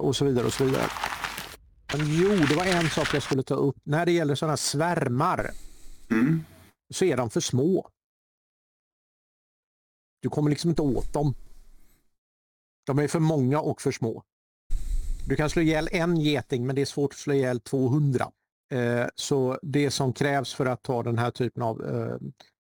och 0.00 0.16
så 0.16 0.24
vidare 0.24 0.46
och 0.46 0.52
så 0.52 0.64
vidare. 0.64 0.86
Jo, 1.96 2.28
det 2.48 2.54
var 2.54 2.64
en 2.64 2.90
sak 2.90 3.14
jag 3.14 3.22
skulle 3.22 3.42
ta 3.42 3.54
upp. 3.54 3.76
När 3.84 4.06
det 4.06 4.12
gäller 4.12 4.34
sådana 4.34 4.56
svärmar 4.56 5.50
Mm. 6.10 6.44
så 6.94 7.04
är 7.04 7.16
de 7.16 7.30
för 7.30 7.40
små. 7.40 7.88
Du 10.22 10.28
kommer 10.28 10.50
liksom 10.50 10.70
inte 10.70 10.82
åt 10.82 11.12
dem. 11.12 11.34
De 12.86 12.98
är 12.98 13.08
för 13.08 13.18
många 13.18 13.60
och 13.60 13.82
för 13.82 13.92
små. 13.92 14.22
Du 15.28 15.36
kan 15.36 15.50
slå 15.50 15.62
ihjäl 15.62 15.88
en 15.92 16.16
geting 16.16 16.66
men 16.66 16.76
det 16.76 16.82
är 16.82 16.86
svårt 16.86 17.12
att 17.12 17.18
slå 17.18 17.34
ihjäl 17.34 17.60
200. 17.60 18.30
Eh, 18.72 19.06
så 19.14 19.58
det 19.62 19.90
som 19.90 20.12
krävs 20.12 20.54
för 20.54 20.66
att 20.66 20.82
ta 20.82 21.02
den 21.02 21.18
här 21.18 21.30
typen 21.30 21.62
av 21.62 21.82
eh, 21.84 22.16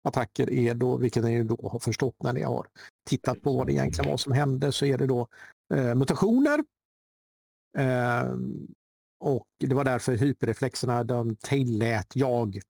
attacker 0.08 0.50
är 0.50 0.74
då, 0.74 0.96
vilket 0.96 1.24
ni 1.24 1.42
då 1.42 1.68
har 1.72 1.78
förstått 1.78 2.22
när 2.22 2.32
ni 2.32 2.42
har 2.42 2.66
tittat 3.08 3.42
på 3.42 3.56
vad 3.56 3.66
det 3.66 3.72
egentligen 3.72 4.10
var 4.10 4.16
som 4.16 4.32
hände, 4.32 4.72
så 4.72 4.86
är 4.86 4.98
det 4.98 5.06
då 5.06 5.28
eh, 5.74 5.94
mutationer. 5.94 6.64
Eh, 7.78 8.32
och 9.20 9.46
det 9.58 9.74
var 9.74 9.84
därför 9.84 10.16
hyperreflexerna 10.16 11.04
de 11.04 11.36
tillät 11.36 12.06
jag, 12.14 12.60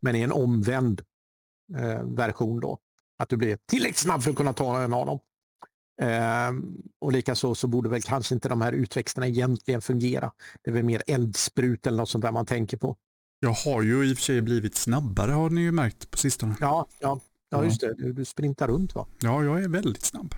men 0.00 0.16
i 0.16 0.20
en 0.20 0.32
omvänd 0.32 1.02
eh, 1.78 2.02
version 2.04 2.60
då. 2.60 2.78
Att 3.18 3.28
du 3.28 3.36
blir 3.36 3.58
tillräckligt 3.66 3.96
snabb 3.98 4.22
för 4.22 4.30
att 4.30 4.36
kunna 4.36 4.52
ta 4.52 4.82
en 4.82 4.92
av 4.92 5.06
dem. 5.06 5.18
Eh, 6.02 6.52
och 7.00 7.12
likaså 7.12 7.54
så 7.54 7.66
borde 7.68 7.88
väl 7.88 8.02
kanske 8.02 8.34
inte 8.34 8.48
de 8.48 8.60
här 8.60 8.72
utväxterna 8.72 9.26
egentligen 9.28 9.80
fungera. 9.82 10.32
Det 10.62 10.70
är 10.70 10.74
väl 10.74 10.84
mer 10.84 11.02
eldsprut 11.06 11.86
eller 11.86 11.98
något 11.98 12.08
sånt 12.08 12.22
där 12.24 12.32
man 12.32 12.46
tänker 12.46 12.76
på. 12.76 12.96
Jag 13.40 13.52
har 13.52 13.82
ju 13.82 14.04
i 14.10 14.12
och 14.12 14.16
för 14.16 14.22
sig 14.24 14.42
blivit 14.42 14.74
snabbare 14.74 15.32
har 15.32 15.50
ni 15.50 15.60
ju 15.60 15.72
märkt 15.72 16.10
på 16.10 16.18
sistone. 16.18 16.56
Ja, 16.60 16.86
ja, 16.98 17.20
ja 17.50 17.58
Ja. 17.58 17.64
just 17.64 17.80
det. 17.80 17.94
Du, 17.94 18.12
du 18.12 18.24
sprintar 18.24 18.68
runt 18.68 18.94
va? 18.94 19.06
Ja, 19.20 19.44
jag 19.44 19.62
är 19.64 19.68
väldigt 19.68 20.02
snabb. 20.04 20.34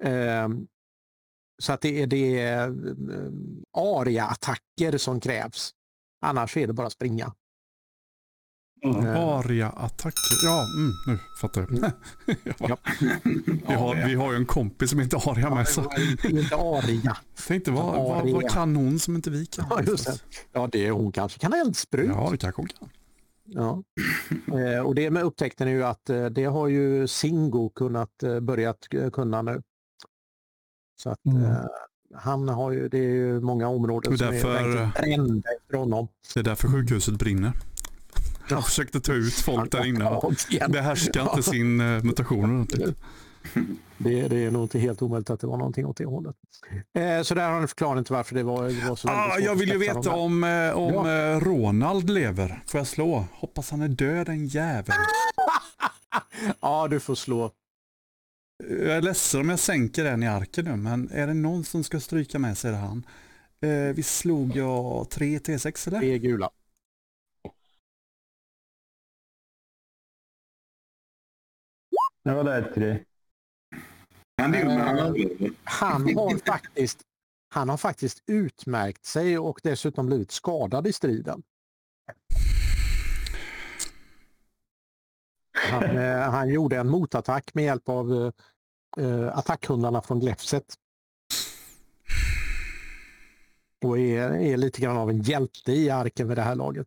Eh, 0.00 0.48
så 1.62 1.72
att 1.72 1.80
det 1.80 2.02
är, 2.02 2.06
det 2.06 2.40
är 2.40 2.68
eh, 2.68 3.30
aria-attacker 3.72 4.98
som 4.98 5.20
krävs. 5.20 5.70
Annars 6.26 6.56
är 6.56 6.66
det 6.66 6.72
bara 6.72 6.90
springa. 6.90 7.32
Mm. 8.84 9.06
Aria-attacker. 9.16 10.44
Ja, 10.44 10.66
mm, 10.76 10.92
nu 11.06 11.18
fattar 11.40 11.60
jag. 11.60 11.70
Mm. 11.70 11.90
Ja. 12.58 12.76
vi, 13.68 13.74
har, 13.74 14.06
vi 14.08 14.14
har 14.14 14.32
ju 14.32 14.36
en 14.36 14.46
kompis 14.46 14.90
som 14.90 14.98
heter 14.98 15.30
Aria 15.30 15.54
med. 15.54 15.68
Så 15.68 15.90
inte 16.24 16.56
aria. 16.56 17.16
tänkte, 17.46 17.70
vad, 17.70 17.94
vad, 17.94 18.30
vad 18.30 18.50
kan 18.50 18.76
hon 18.76 18.98
som 18.98 19.16
inte 19.16 19.30
vi 19.30 19.46
kan? 19.46 19.66
Ja, 19.70 19.82
just 19.82 20.06
det. 20.06 20.18
Ja, 20.52 20.68
det 20.72 20.86
är 20.86 20.90
hon 20.90 21.12
kanske 21.12 21.38
kan 21.38 21.52
eldsprut. 21.52 22.10
Ja, 22.14 22.28
det 22.30 22.38
kanske 22.38 22.62
hon 22.62 22.68
kan. 22.68 22.88
Ja. 23.44 23.82
Eh, 24.58 24.80
och 24.80 24.94
det 24.94 25.10
med 25.10 25.22
upptäckten 25.22 25.68
är 25.68 25.72
ju 25.72 25.84
att 25.84 26.10
det 26.30 26.44
har 26.44 26.68
ju 26.68 27.08
Singo 27.08 27.68
kunnat 27.68 28.22
börjat 28.42 28.88
kunna 29.12 29.42
nu. 29.42 29.62
Så 30.96 31.10
att 31.10 31.24
Mm. 31.26 31.44
eh, 31.44 31.56
han 32.14 32.48
har 32.48 32.70
ju, 32.72 32.88
det 32.88 32.98
är 32.98 33.02
ju 33.14 33.40
många 33.40 33.68
områden 33.68 34.18
som 34.18 34.26
därför- 34.30 34.56
är 34.56 34.90
brända 35.02 35.48
efter 35.60 35.76
honom. 35.78 36.08
Det 36.34 36.40
är 36.40 36.44
därför 36.44 36.68
sjukhuset 36.68 37.14
brinner. 37.14 37.52
Jag 38.50 38.64
försökte 38.64 39.00
ta 39.00 39.12
ut 39.12 39.34
folk 39.34 39.72
där 39.72 39.86
inne. 39.86 40.04
Ja, 40.04 40.30
igen. 40.50 40.72
Behärskar 40.72 41.22
inte 41.22 41.42
sin 41.42 41.80
uh, 41.80 42.04
mutation 42.04 42.44
ordentligt. 42.50 42.96
Det, 43.98 44.28
det 44.28 44.44
är 44.44 44.50
nog 44.50 44.62
inte 44.64 44.78
helt 44.78 45.02
omöjligt 45.02 45.30
att 45.30 45.40
det 45.40 45.46
var 45.46 45.56
någonting 45.56 45.86
åt 45.86 45.96
det 45.96 46.04
hållet. 46.04 46.34
Eh, 46.94 47.22
så 47.22 47.34
där 47.34 47.50
har 47.50 47.60
en 47.60 47.68
förklaring 47.68 48.04
till 48.04 48.14
varför 48.14 48.34
det 48.34 48.42
var, 48.42 48.62
det 48.68 48.88
var 48.88 48.96
så 48.96 49.08
väldigt 49.08 49.32
Ah, 49.34 49.38
jag 49.38 49.54
vill 49.54 49.68
ju 49.68 49.78
veta 49.78 50.10
om, 50.10 50.44
eh, 50.44 50.70
om 50.70 50.92
Ja. 50.92 51.10
eh, 51.12 51.40
Ronald 51.40 52.10
lever. 52.10 52.62
Får 52.66 52.80
jag 52.80 52.86
slå? 52.86 53.24
Hoppas 53.32 53.70
han 53.70 53.82
är 53.82 53.88
död 53.88 54.26
den 54.26 54.46
jäveln. 54.46 54.98
Ja, 56.60 56.88
du 56.88 57.00
får 57.00 57.14
slå. 57.14 57.50
Jag 58.68 58.96
är 58.96 59.02
ledsen 59.02 59.40
om 59.40 59.48
jag 59.48 59.58
sänker 59.58 60.04
den 60.04 60.22
i 60.22 60.28
arken 60.28 60.64
nu, 60.64 60.76
men 60.76 61.10
är 61.10 61.26
det 61.26 61.34
någon 61.34 61.64
som 61.64 61.84
ska 61.84 62.00
stryka 62.00 62.38
med 62.38 62.58
sig 62.58 62.70
det 62.70 62.76
han. 62.76 63.06
Eh, 63.60 63.94
vi 63.94 64.02
slog 64.02 64.56
jag 64.56 65.10
3 65.10 65.38
T6 65.38 65.88
eller? 65.88 66.00
Det 66.00 66.06
är 66.06 66.18
gula. 66.18 66.50
Ja, 72.22 72.42
det 72.42 72.52
är 72.52 72.72
tre. 72.74 73.04
Han. 74.36 74.54
Eh, 74.54 75.50
Han 75.64 76.02
har 76.16 76.46
faktiskt 76.46 77.02
han 77.48 77.68
har 77.68 77.76
faktiskt 77.76 78.22
utmärkt 78.26 79.04
sig 79.04 79.38
och 79.38 79.60
dessutom 79.62 80.06
blivit 80.06 80.30
skadad 80.30 80.86
i 80.86 80.92
striden. 80.92 81.42
Han, 85.70 85.96
eh, 85.96 86.30
han 86.30 86.48
gjorde 86.48 86.76
en 86.76 86.88
motattack 86.90 87.54
med 87.54 87.64
hjälp 87.64 87.88
av 87.88 88.32
eh, 88.96 89.38
attackhundarna 89.38 90.02
från 90.02 90.20
Gläfset. 90.20 90.74
Och 93.84 93.98
är, 93.98 94.30
är 94.30 94.56
lite 94.56 94.80
grann 94.80 94.96
av 94.96 95.10
en 95.10 95.22
hjälte 95.22 95.72
i 95.72 95.90
arken 95.90 96.28
vid 96.28 96.38
det 96.38 96.42
här 96.42 96.54
laget. 96.54 96.86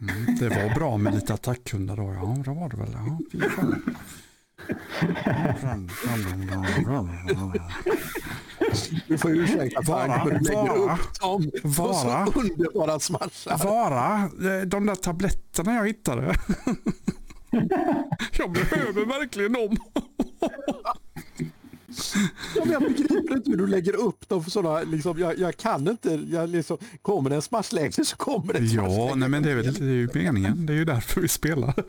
Mm, 0.00 0.36
det 0.38 0.48
var 0.48 0.74
bra 0.74 0.96
med 0.96 1.14
lite 1.14 1.34
attackhundar 1.34 1.96
då. 1.96 2.02
Ja, 2.02 2.42
det 2.44 2.50
var 2.60 2.68
det 2.68 2.76
väl. 2.76 2.88
Ja, 2.92 3.18
fy 3.32 3.40
fan. 3.40 3.82
Du 9.08 9.18
får 9.18 9.30
ursäkta 9.30 9.80
Vara, 9.80 10.24
du 10.24 10.30
lägger 10.30 10.78
vara, 10.78 10.94
upp 10.94 11.20
dem 11.20 11.50
på 11.62 11.68
vara. 11.68 12.26
så 12.26 12.40
underbara 12.40 13.00
smashar. 13.00 13.64
Vara, 13.64 14.28
de 14.64 14.86
där 14.86 14.94
tabletterna 14.94 15.74
jag 15.74 15.86
hittade. 15.86 16.22
jag 18.32 18.52
behöver 18.52 19.06
verkligen 19.06 19.52
dem. 19.52 19.76
Ja, 22.56 22.62
jag 22.66 22.82
begriper 22.82 23.36
inte 23.36 23.50
hur 23.50 23.56
du 23.56 23.66
lägger 23.66 23.96
upp 23.96 24.28
dem 24.28 24.44
för 24.44 24.50
sådana, 24.50 24.80
liksom, 24.80 25.18
jag, 25.18 25.38
jag 25.38 25.56
kan 25.56 25.88
inte, 25.88 26.14
jag 26.14 26.48
liksom, 26.48 26.78
kommer 27.02 27.30
det 27.30 27.36
en 27.36 27.42
smashläge 27.42 28.04
så 28.04 28.16
kommer 28.16 28.52
det 28.52 28.58
en 28.58 28.66
Ja, 28.66 29.14
nej 29.16 29.28
men 29.28 29.42
det 29.42 29.50
är, 29.50 29.54
väl, 29.54 29.74
det 29.74 29.84
är 29.84 29.88
ju 29.88 30.08
meningen. 30.14 30.66
Det 30.66 30.72
är 30.72 30.76
ju 30.76 30.84
därför 30.84 31.20
vi 31.20 31.28
spelar. 31.28 31.84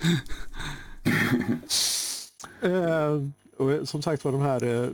Eh, 2.62 3.22
och 3.58 3.90
som 3.90 4.02
sagt 4.02 4.26
var 4.26 4.32
de 4.32 4.42
här, 4.42 4.64
eh, 4.64 4.90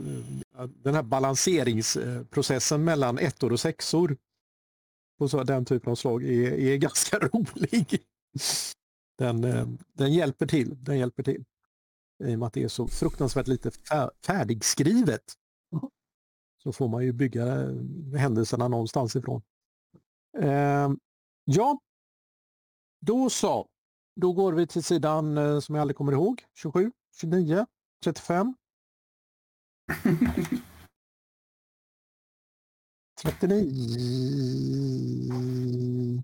den 0.82 0.94
här 0.94 1.02
balanseringsprocessen 1.02 2.84
mellan 2.84 3.18
ettor 3.18 3.52
och 3.52 3.60
sexor 3.60 4.16
på 5.18 5.28
så, 5.28 5.42
den 5.42 5.64
typen 5.64 5.90
av 5.90 5.96
slag 5.96 6.24
är, 6.24 6.52
är 6.52 6.76
ganska 6.76 7.18
rolig. 7.32 8.02
Den, 9.18 9.44
eh, 9.44 9.66
den 9.92 10.12
hjälper 10.12 10.46
till. 10.46 10.76
Den 10.84 10.98
hjälper 10.98 11.22
till. 11.22 11.44
I 12.18 12.34
och 12.34 12.38
med 12.38 12.46
att 12.46 12.52
det 12.52 12.62
är 12.62 12.68
så 12.68 12.88
fruktansvärt 12.88 13.46
lite 13.46 13.70
fär, 13.70 14.10
färdigskrivet 14.26 15.34
så 16.64 16.72
får 16.72 16.88
man 16.88 17.04
ju 17.04 17.12
bygga 17.12 17.46
eh, 17.46 17.74
händelserna 18.18 18.68
någonstans 18.68 19.16
ifrån. 19.16 19.42
Eh, 20.38 20.90
ja, 21.44 21.78
då 23.00 23.30
så. 23.30 23.68
Då 24.16 24.32
går 24.32 24.52
vi 24.52 24.66
till 24.66 24.84
sidan 24.84 25.38
eh, 25.38 25.60
som 25.60 25.74
jag 25.74 25.82
aldrig 25.82 25.96
kommer 25.96 26.12
ihåg. 26.12 26.44
27, 26.54 26.92
29, 27.20 27.66
35. 28.04 28.54
39. 33.22 36.22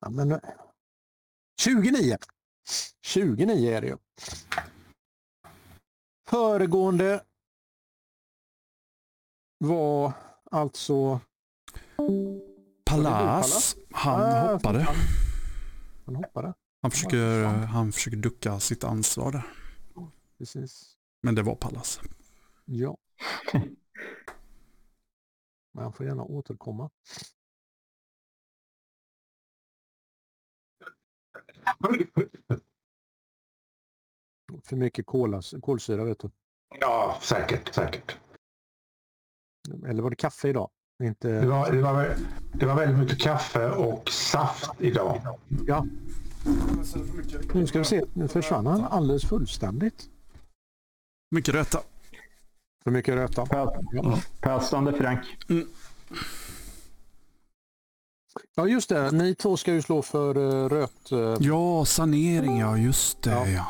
Ja, 0.00 0.10
men, 0.10 0.32
eh, 0.32 0.38
29. 1.60 2.16
29 3.02 3.70
är 3.70 3.80
det 3.80 3.86
ju. 3.86 3.96
Föregående 6.28 7.24
var 9.58 10.12
alltså... 10.50 11.20
Palas, 12.84 13.76
han 13.90 14.20
Ah, 14.20 14.52
hoppade. 14.52 14.80
Han, 14.82 14.94
han 16.06 16.16
hoppade. 16.16 16.54
Han 16.82 16.90
försöker, 16.90 17.44
han 17.44 17.92
försöker 17.92 18.16
ducka 18.16 18.60
sitt 18.60 18.84
ansvar 18.84 19.32
där. 19.32 19.42
Precis. 20.38 20.96
Men 21.22 21.34
det 21.34 21.42
var 21.42 21.54
Pallas. 21.54 22.00
Ja. 22.64 22.96
Men 25.72 25.84
han 25.84 25.92
får 25.92 26.06
gärna 26.06 26.22
återkomma. 26.22 26.90
För 34.64 34.76
mycket 34.76 35.06
kolas, 35.06 35.54
kolsyra 35.62 36.04
vet 36.04 36.18
du. 36.18 36.30
Ja, 36.80 37.18
säkert, 37.22 37.74
säkert. 37.74 38.16
Eller 39.86 40.02
var 40.02 40.10
det 40.10 40.16
kaffe 40.16 40.48
idag? 40.48 40.70
Inte... 41.02 41.28
Det 41.28 41.46
var, 41.46 41.72
det, 41.72 41.82
var, 41.82 42.16
det 42.52 42.66
var 42.66 42.74
väldigt 42.74 42.98
mycket 42.98 43.20
kaffe 43.20 43.70
och 43.70 44.10
saft 44.10 44.70
idag. 44.78 45.22
Ja. 45.66 45.86
Nu 47.54 47.66
ska 47.66 47.78
vi 47.78 47.84
se, 47.84 48.04
nu 48.14 48.28
försvann 48.28 48.66
han 48.66 48.84
alldeles 48.84 49.24
fullständigt. 49.24 50.10
Mycket 51.30 51.54
röta. 51.54 51.78
För 52.84 52.90
mycket 52.90 53.14
röta. 53.14 53.46
Passande 54.40 54.92
Frank. 54.92 55.20
Ja 58.54 58.66
just 58.66 58.88
det, 58.88 59.10
ni 59.10 59.34
två 59.34 59.56
ska 59.56 59.72
ju 59.72 59.82
slå 59.82 60.02
för 60.02 60.36
uh, 60.38 60.68
röt. 60.68 61.12
eh, 61.12 61.36
Ja, 61.40 61.84
sanering 61.84 62.58
ja, 62.58 62.76
just 62.76 63.22
det. 63.22 63.30
Ja. 63.30 63.66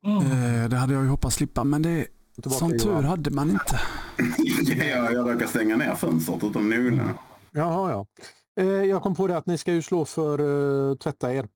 Ja. 0.00 0.22
Eh, 0.22 0.68
det 0.68 0.76
hade 0.76 0.94
jag 0.94 1.02
ju 1.02 1.08
hoppats 1.08 1.36
slippa, 1.36 1.64
men 1.64 1.82
det, 1.82 2.06
tillbaka 2.34 2.58
som 2.58 2.78
tur 2.78 3.02
hade 3.02 3.30
man 3.30 3.50
inte. 3.50 3.80
jag, 4.86 5.12
jag 5.12 5.34
råkar 5.34 5.46
stänga 5.46 5.76
ner 5.76 5.94
fönstret 5.94 6.44
utom 6.44 6.70
noggrann. 6.70 7.18
Jaha, 7.50 7.90
ja. 7.90 8.06
Eh, 8.60 8.66
jag 8.66 9.02
kom 9.02 9.14
på 9.14 9.26
det 9.26 9.36
att 9.36 9.46
ni 9.46 9.58
ska 9.58 9.72
ju 9.72 9.82
slå 9.82 10.04
för 10.04 10.40
uh, 10.40 10.96
tvätta 10.96 11.34
er. 11.34 11.48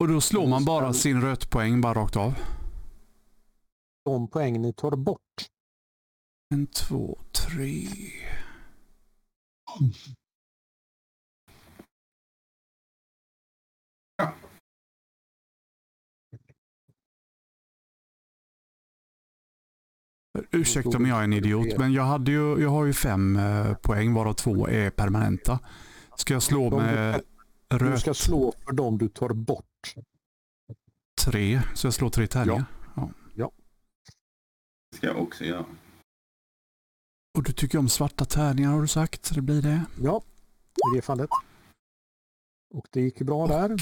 Och 0.00 0.08
då 0.08 0.20
slår 0.20 0.46
man 0.46 0.64
bara 0.64 0.92
sin 0.92 1.20
rötpoäng 1.22 1.80
bara 1.80 1.94
rakt 1.94 2.16
av. 2.16 2.34
De 4.04 4.28
poäng 4.28 4.62
ni 4.62 4.72
tar 4.72 4.96
bort. 4.96 5.20
En, 6.54 6.66
två, 6.66 7.18
tre. 7.32 7.88
Ursäkta 20.50 20.96
om 20.96 21.06
jag 21.06 21.18
är 21.18 21.24
en 21.24 21.32
idiot, 21.32 21.78
men 21.78 21.92
jag, 21.92 22.02
hade 22.02 22.30
ju, 22.30 22.62
jag 22.62 22.70
har 22.70 22.84
ju 22.84 22.92
fem 22.92 23.36
eh, 23.36 23.74
poäng 23.74 24.14
varav 24.14 24.32
två 24.32 24.68
är 24.68 24.90
permanenta. 24.90 25.58
Ska 26.16 26.34
jag 26.34 26.42
slå 26.42 26.78
med 26.78 27.22
Du 27.68 27.78
röt 27.78 28.00
ska 28.00 28.14
slå 28.14 28.52
för 28.64 28.72
de 28.72 28.98
du 28.98 29.08
tar 29.08 29.28
bort. 29.28 29.94
tre, 31.24 31.62
så 31.74 31.86
jag 31.86 31.94
slår 31.94 32.10
tre 32.10 32.26
tärningar? 32.26 32.64
Det 34.90 34.96
ska 34.96 35.06
jag 35.06 35.22
också 35.22 35.44
göra. 35.44 35.64
Och 37.38 37.42
du 37.42 37.52
tycker 37.52 37.78
om 37.78 37.88
svarta 37.88 38.24
tärningar 38.24 38.70
har 38.70 38.80
du 38.80 38.88
sagt, 38.88 39.26
så 39.26 39.34
det 39.34 39.42
blir 39.42 39.62
det. 39.62 39.80
Ja, 40.02 40.22
i 40.92 40.96
det 40.96 41.02
fallet. 41.02 41.30
Och 42.74 42.86
det 42.90 43.00
gick 43.00 43.18
bra 43.22 43.46
där. 43.46 43.72
Och, 43.72 43.78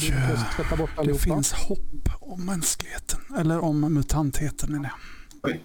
tvätta 0.56 0.76
bort 0.76 0.90
Det 0.94 1.00
allihopa. 1.00 1.22
finns 1.22 1.52
hopp 1.52 2.08
om 2.20 2.46
mänskligheten, 2.46 3.20
eller 3.38 3.60
om 3.60 3.80
mutantheten 3.80 4.72
menar 4.72 4.92
jag. 5.42 5.60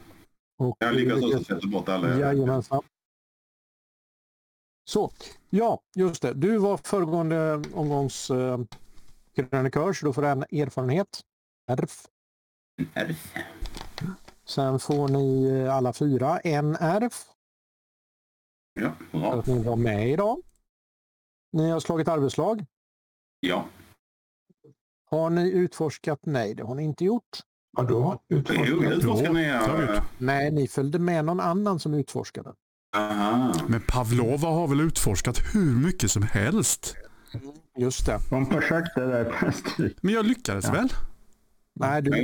Och 0.60 0.78
Jag 0.80 0.96
lyckas 0.96 1.24
också 1.24 1.44
sätta 1.44 1.68
bort 1.68 1.90
alla. 1.90 2.20
Jajamensan. 2.20 2.82
Så, 4.90 5.12
ja, 5.50 5.82
just 5.96 6.22
det. 6.22 6.34
Du 6.34 6.58
var 6.58 6.78
föregående 6.78 7.64
omgångs 7.74 8.32
uh, 8.32 8.60
krönikör, 9.36 9.94
så 9.94 10.06
då 10.06 10.14
får 10.14 10.22
du 10.22 10.28
en 10.28 10.44
erfarenhet. 10.44 11.22
Erf. 11.68 12.06
Herf. 12.94 13.34
Sen 14.46 14.80
får 14.80 15.08
ni 15.08 15.46
eh, 15.46 15.76
alla 15.76 15.94
fyra 15.94 16.40
en 16.40 16.76
erf. 16.76 17.26
Ja, 18.82 18.92
För 19.12 19.18
bra. 19.20 19.34
att 19.40 19.48
ni 19.48 19.64
var 19.64 19.76
med 19.76 20.10
idag. 20.10 20.38
Ni 21.54 21.70
har 21.70 21.80
slagit 21.80 22.08
arbetslag. 22.08 22.66
Ja, 23.40 23.66
Har 25.10 25.30
ni 25.30 25.52
utforskat? 25.52 26.20
Nej, 26.24 26.54
det 26.56 26.64
har 26.64 26.76
ni 26.76 26.84
inte 26.84 27.06
gjort. 27.06 27.40
Vadå? 27.78 28.22
jo, 28.30 28.38
har 28.38 29.22
vi 29.24 29.30
ner. 29.34 29.88
gjort. 29.94 30.04
Nej, 30.18 30.52
ni 30.52 30.68
följde 30.68 31.00
med 31.00 31.26
någon 31.26 31.40
annan 31.40 31.80
som 31.80 31.94
utforskade. 31.94 32.54
Aha. 32.98 33.54
Men 33.68 33.82
Pavlova 33.88 34.48
har 34.50 34.68
väl 34.68 34.82
utforskat 34.82 35.40
hur 35.54 35.76
mycket 35.86 36.12
som 36.12 36.24
helst? 36.24 36.96
Just 37.78 38.06
det. 38.06 38.20
De 38.30 38.46
försökte 38.46 39.02
där. 39.06 39.54
Men 40.02 40.14
jag 40.14 40.26
lyckades 40.26 40.66
Ja. 40.66 40.72
väl? 40.72 40.90
Nej, 41.80 42.02
du, 42.02 42.24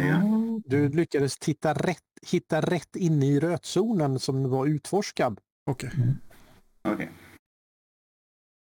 ja. 0.00 0.22
du 0.64 0.88
lyckades 0.88 1.38
titta 1.38 1.72
rätt, 1.74 1.98
hitta 2.30 2.60
rätt 2.60 2.96
inne 2.96 3.26
i 3.26 3.40
rötzonen 3.40 4.18
som 4.18 4.50
var 4.50 4.66
utforskad. 4.66 5.40
Okej. 5.66 5.90
Okej. 6.88 7.10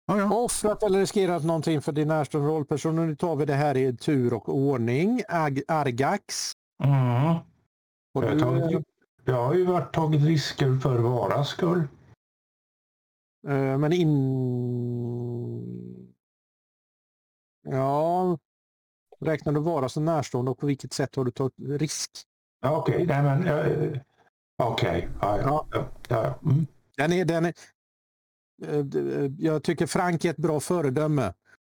Ja, 0.06 0.18
ja. 0.18 0.36
Offrat 0.36 0.84
eller 0.84 1.00
riskerat 1.00 1.44
någonting 1.44 1.82
för 1.82 1.92
din 1.92 2.08
närstående 2.08 2.50
rollperson. 2.50 2.96
Nu 2.96 3.16
tar 3.16 3.36
vi 3.36 3.46
det 3.46 3.54
här 3.54 3.78
i 3.78 3.98
tur 3.98 4.34
och 4.34 4.50
ordning. 4.50 5.22
Ag 5.30 5.62
Argax. 5.68 6.52
Mm. 6.84 6.94
Har 6.94 7.44
Jag, 8.14 8.22
har 8.22 8.32
du, 8.32 8.40
tagit, 8.40 8.86
jag 9.26 9.46
har 9.46 9.54
ju 9.54 9.66
varit, 9.66 9.94
tagit 9.94 10.22
risker 10.24 10.80
för 10.80 11.00
varas 11.00 11.50
skull. 11.50 11.88
eh, 13.48 13.78
men 13.78 13.94
in... 13.94 14.18
Ja, 17.64 18.38
räknar 19.20 19.54
du 19.54 19.60
vara 19.60 19.90
som 19.90 20.06
närstående 20.06 20.52
och 20.52 20.58
på 20.58 20.66
vilket 20.66 20.94
sätt 20.94 21.16
har 21.16 21.26
du 21.26 21.32
tagit 21.32 21.54
risk? 21.60 22.12
Ja, 22.62 22.78
Okej, 22.78 23.06
nej 23.06 23.24
men... 23.24 23.48
eh, 23.48 24.00
Okej, 24.64 25.10
ja, 25.22 25.40
ja. 25.42 25.66
ja, 25.72 25.88
ja. 26.08 26.40
Mm. 26.44 26.66
Den 26.98 27.14
är, 27.14 27.26
den 27.26 27.46
är, 27.46 27.54
eh, 28.66 28.80
d- 28.80 29.36
jag 29.40 29.64
tycker 29.64 29.86
Frank 29.88 30.26
är 30.26 30.30
ett 30.30 30.38
bra 30.38 30.60
föredöme. 30.60 31.28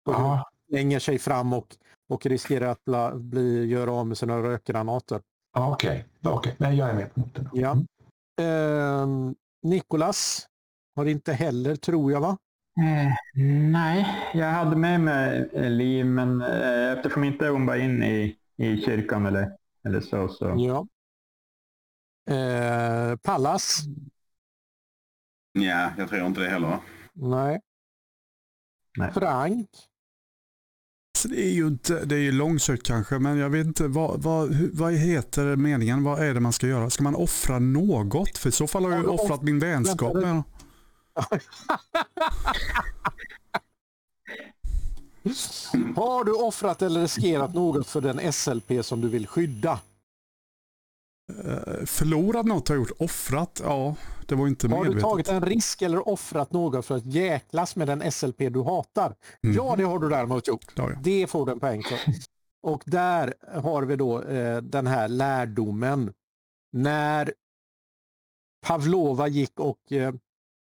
Och 0.06 0.12
Ja, 0.14 0.50
slänger 0.68 0.98
sig 0.98 1.18
fram 1.18 1.52
och, 1.52 1.76
och 2.08 2.26
riskerar 2.26 2.68
att 2.68 2.84
bla, 2.84 3.14
bli, 3.14 3.66
göra 3.66 3.92
av 3.92 4.06
med 4.06 4.18
sina 4.18 4.38
rökgranater. 4.42 5.20
okej. 5.56 6.04
okej. 6.24 6.54
Nej, 6.58 6.76
jag 6.76 6.90
är 6.90 6.94
med 6.94 7.14
på 7.14 7.20
noterna. 7.20 7.50
Ja. 7.52 7.70
Mm. 7.70 7.86
Ehm, 8.40 9.34
Nikolas 9.62 10.46
har 10.96 11.04
inte 11.06 11.32
heller, 11.32 11.76
tror 11.76 12.12
jag 12.12 12.20
va? 12.20 12.38
Eh, 12.76 13.12
nej, 13.70 14.30
jag 14.34 14.50
hade 14.50 14.76
med 14.76 15.00
mig 15.00 15.50
eh, 15.52 15.70
Liv, 15.70 16.06
men 16.06 16.42
eh, 16.42 16.92
eftersom 16.92 17.24
inte 17.24 17.48
hon 17.48 17.66
var 17.66 17.76
in 17.76 18.02
i, 18.02 18.36
i 18.56 18.76
kyrkan 18.80 19.26
eller, 19.26 19.52
eller 19.84 20.00
så, 20.00 20.28
så... 20.28 20.54
Ja. 20.58 20.86
Eh, 22.34 23.16
Pallas? 23.16 23.78
Ja, 25.52 25.90
jag 25.98 26.08
tror 26.08 26.26
inte 26.26 26.40
det 26.40 26.48
heller. 26.48 26.78
Nej. 27.12 27.60
Nej. 28.98 29.12
Frank? 29.12 29.68
Så 31.18 31.28
det 31.28 31.46
är 31.46 31.52
ju 31.52 31.66
inte, 31.66 32.04
det 32.04 32.14
är 32.14 32.20
ju 32.20 32.32
långsökt 32.32 32.86
kanske, 32.86 33.18
men 33.18 33.38
jag 33.38 33.50
vet 33.50 33.66
inte 33.66 33.88
vad, 33.88 34.22
vad, 34.22 34.54
vad 34.72 34.92
heter 34.92 35.56
meningen? 35.56 36.04
Vad 36.04 36.22
är 36.22 36.34
det 36.34 36.40
man 36.40 36.52
ska 36.52 36.66
göra? 36.66 36.90
Ska 36.90 37.02
man 37.02 37.14
offra 37.14 37.58
något? 37.58 38.38
För 38.38 38.48
i 38.48 38.52
så 38.52 38.66
fall 38.66 38.84
har 38.84 38.90
jag 38.90 39.00
ju 39.00 39.06
offrat 39.08 39.42
min 39.42 39.58
vänskap 39.58 40.14
vänta, 40.14 40.20
med 40.20 40.28
honom. 40.28 40.44
Har 45.96 46.24
du 46.24 46.32
offrat 46.32 46.82
eller 46.82 47.00
riskerat 47.00 47.54
något 47.54 47.86
för 47.86 48.00
den 48.00 48.32
SLP 48.32 48.84
som 48.84 49.00
du 49.00 49.08
vill 49.08 49.26
skydda? 49.26 49.80
Eh, 51.44 51.84
Förlorat 51.86 52.46
något 52.46 52.68
har 52.68 52.76
jag 52.76 52.80
gjort. 52.88 52.96
Offrat? 53.00 53.60
Ja, 53.64 53.94
det 54.26 54.34
var 54.34 54.46
inte 54.48 54.68
Har 54.68 54.76
du 54.76 54.80
medvetet. 54.82 55.02
tagit 55.02 55.28
en 55.28 55.40
risk 55.42 55.82
eller 55.82 56.08
offrat 56.08 56.52
något 56.52 56.86
för 56.86 56.96
att 56.96 57.06
jäklas 57.06 57.76
med 57.76 57.88
den 57.88 58.12
SLP 58.12 58.38
du 58.38 58.62
hatar? 58.62 59.14
Mm. 59.42 59.56
Ja, 59.56 59.74
det 59.76 59.82
har 59.84 59.98
du 59.98 60.08
däremot 60.08 60.48
gjort. 60.48 60.72
Ja, 60.74 60.90
ja. 60.90 60.98
Det 61.02 61.26
får 61.26 61.46
du 61.46 61.52
en 61.52 61.60
poäng 61.60 61.82
för. 61.82 61.98
Och 62.62 62.82
där 62.86 63.34
har 63.62 63.82
vi 63.82 63.96
då 63.96 64.22
eh, 64.22 64.56
den 64.62 64.86
här 64.86 65.08
lärdomen. 65.08 66.12
När 66.72 67.32
Pavlova 68.66 69.28
gick 69.28 69.60
och, 69.60 69.92
eh, 69.92 70.14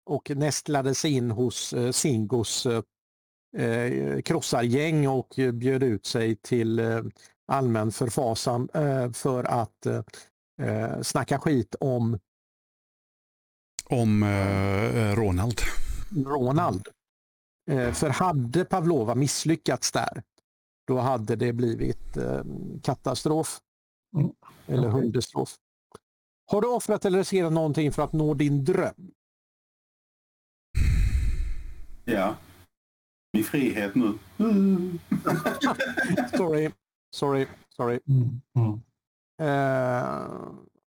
och 0.07 0.31
nästlade 0.35 0.95
sig 0.95 1.11
in 1.13 1.31
hos 1.31 1.73
eh, 1.73 1.91
Singos 1.91 2.65
eh, 2.65 2.81
eh, 3.65 4.21
krossargäng 4.21 5.07
och 5.07 5.33
bjöd 5.53 5.83
ut 5.83 6.05
sig 6.05 6.35
till 6.35 6.79
eh, 6.79 7.01
allmän 7.47 7.91
förfasan 7.91 8.69
eh, 8.73 9.11
för 9.11 9.43
att 9.43 9.87
snacka 11.01 11.39
skit 11.39 11.75
om 11.79 12.19
Om 13.89 14.23
eh, 14.23 15.15
Ronald. 15.15 15.61
Ronald. 16.25 16.87
Eh, 17.71 17.91
för 17.91 18.09
hade 18.09 18.65
Pavlova 18.65 19.15
misslyckats 19.15 19.91
där, 19.91 20.23
då 20.87 20.97
hade 20.97 21.35
det 21.35 21.53
blivit 21.53 22.17
eh, 22.17 22.43
katastrof. 22.83 23.59
Mm. 24.17 24.31
Eller 24.67 24.89
Okej. 24.89 25.01
hundestrof. 25.01 25.55
Har 26.51 26.61
du 26.61 26.67
offrat 26.67 27.05
eller 27.05 27.17
riskerat 27.17 27.53
någonting 27.53 27.91
för 27.91 28.03
att 28.03 28.13
nå 28.13 28.33
din 28.33 28.65
dröm? 28.65 29.11
Ja. 32.07 32.35
Min 33.33 33.43
frihet 33.43 33.95
nu. 33.95 34.13
Mm. 34.39 34.99
Sorry, 36.37 36.71
sorry, 37.15 37.45
sorry. 37.75 37.99
Mm. 38.07 38.41
Mm. 38.55 38.81
Eh, 39.41 40.39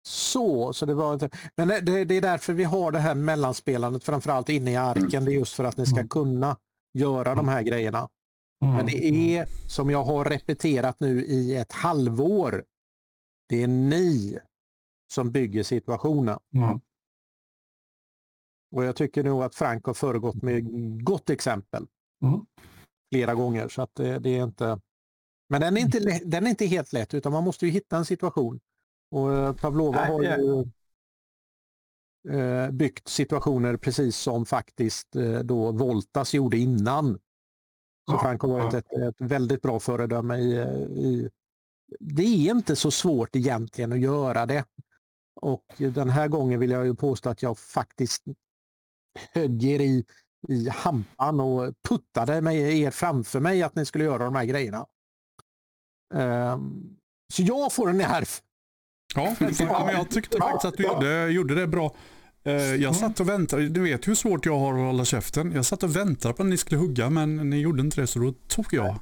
så, 0.09 0.73
så 0.73 0.87
det 0.87 0.95
var 0.95 1.15
inte... 1.15 1.31
Men 1.57 1.69
det, 1.69 2.05
det 2.05 2.15
är 2.15 2.21
därför 2.21 2.53
vi 2.53 2.65
har 2.65 2.93
det 2.93 2.99
här 2.99 3.15
mellanspelandet, 3.15 4.05
framförallt 4.05 4.49
inne 4.49 4.71
i 4.73 4.77
arken. 4.77 5.25
Det 5.25 5.31
är 5.33 5.35
just 5.35 5.55
för 5.55 5.65
att 5.65 5.77
ni 5.77 5.87
ska 5.87 5.97
Mm. 5.97 6.09
kunna 6.09 6.57
göra 6.99 7.35
de 7.35 7.49
här 7.49 7.63
grejerna. 7.63 8.09
Mm. 8.65 8.77
Men 8.77 8.87
det 8.87 9.05
är 9.37 9.47
som 9.69 9.91
jag 9.91 10.05
har 10.05 10.25
repeterat 10.25 10.97
nu 11.01 11.25
i 11.25 11.57
ett 11.57 11.73
halvår. 11.73 12.65
Det 13.49 13.63
är 13.63 13.67
ni 13.69 14.39
som 15.15 15.31
bygger 15.31 15.63
situationen. 15.63 16.39
Mm. 16.55 16.81
Och 18.73 18.85
jag 18.85 18.97
tycker 18.97 19.25
nog 19.25 19.43
att 19.43 19.55
Frank 19.55 19.85
har 19.85 19.95
föregått 19.95 20.43
med 20.43 20.65
gott 21.05 21.31
exempel. 21.31 21.87
Mm. 22.25 22.41
Flera 23.13 23.35
gånger. 23.35 23.69
Så 23.69 23.83
att 23.83 23.95
det, 23.95 24.19
det 24.19 24.39
är 24.39 24.43
inte... 24.43 24.81
Men 25.49 25.61
den 25.61 25.77
är 25.77 25.81
inte, 25.81 26.21
den 26.25 26.47
är 26.47 26.51
inte 26.51 26.67
helt 26.67 26.93
lätt 26.93 27.15
utan 27.15 27.33
man 27.33 27.45
måste 27.45 27.67
ju 27.67 27.73
hitta 27.73 27.97
en 27.97 28.05
situation. 28.05 28.61
Och 29.11 29.33
eh, 29.33 29.55
Pavlova 29.55 30.01
Nej, 30.01 30.11
har 30.11 30.23
ju 30.23 30.65
eh, 32.39 32.71
byggt 32.71 33.09
situationer 33.09 33.77
precis 33.77 34.17
som 34.17 34.47
faktiskt 34.47 35.17
eh, 35.17 35.39
då 35.39 35.73
Voltas 35.73 36.35
gjorde 36.35 36.59
innan. 36.59 37.19
Så 38.11 38.19
Frank 38.19 38.43
har 38.43 38.49
varit 38.49 38.75
ett, 38.75 38.93
ett 38.93 39.17
väldigt 39.19 39.63
bra 39.63 39.81
föredöme 39.81 40.37
i, 40.37 40.53
i... 41.07 41.31
Det 42.01 42.23
är 42.23 42.51
inte 42.51 42.77
så 42.77 42.91
svårt 42.91 43.37
egentligen 43.37 43.93
att 43.93 44.01
göra 44.01 44.47
det. 44.47 44.65
Och 45.41 45.65
den 45.79 46.11
här 46.11 46.29
gången 46.29 46.61
vill 46.61 46.71
jag 46.71 46.87
ju 46.87 46.95
påstå 46.95 47.31
att 47.31 47.43
jag 47.43 47.59
faktiskt 47.59 48.23
högg 49.35 49.65
er 49.65 49.81
i, 49.81 50.05
i 50.49 50.69
hampan 50.69 51.41
och 51.41 51.75
puttade 51.89 52.41
med 52.41 52.57
er 52.57 52.91
framför 52.91 53.41
mig 53.41 53.63
att 53.63 53.75
ni 53.75 53.87
skulle 53.87 54.05
göra 54.05 54.25
de 54.25 54.35
här 54.35 54.45
grejerna. 54.45 54.87
Ehm, 56.15 56.97
så 57.33 57.43
jag 57.43 57.73
får 57.73 57.91
en 57.91 57.99
nerf. 57.99 58.43
Ja, 59.15 59.37
men 59.41 59.95
jag 59.95 60.11
tyckte 60.11 60.39
faktiskt 60.39 60.65
att 60.65 60.77
du 60.77 60.83
gjorde, 60.83 61.29
gjorde 61.29 61.55
det 61.55 61.67
bra. 61.67 61.95
Eh, 62.45 62.53
Jag 62.75 62.97
satt 62.97 63.21
och 63.21 63.29
väntade, 63.29 63.69
du 63.69 63.81
vet 63.83 64.09
hur 64.09 64.15
svårt 64.15 64.47
jag 64.47 64.59
har 64.59 64.73
att 64.75 64.87
hålla 64.87 65.05
käften. 65.05 65.53
Jag 65.53 65.65
satt 65.65 65.83
och 65.83 65.97
väntade 65.97 66.35
på 66.35 66.43
att 66.43 66.49
ni 66.49 66.57
skulle 66.57 66.81
hugga 66.81 67.11
men 67.11 67.51
ni 67.51 67.61
gjorde 67.61 67.81
inte 67.81 68.01
det 68.01 68.07
så 68.07 68.19
då 68.19 68.33
tog 68.49 68.67
jag. 68.71 68.97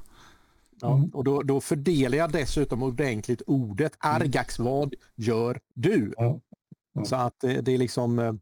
Ja, 0.81 1.09
och 1.13 1.23
då, 1.23 1.41
då 1.43 1.61
fördelar 1.61 2.17
jag 2.17 2.31
dessutom 2.31 2.83
ordentligt 2.83 3.41
ordet 3.47 3.93
Argax, 3.99 4.59
vad 4.59 4.93
gör 5.15 5.59
du? 5.73 6.13
Så 7.05 7.15
att 7.15 7.39
det, 7.41 7.61
det 7.61 7.71
är 7.71 7.77
liksom 7.77 8.19
eh, 8.19 8.33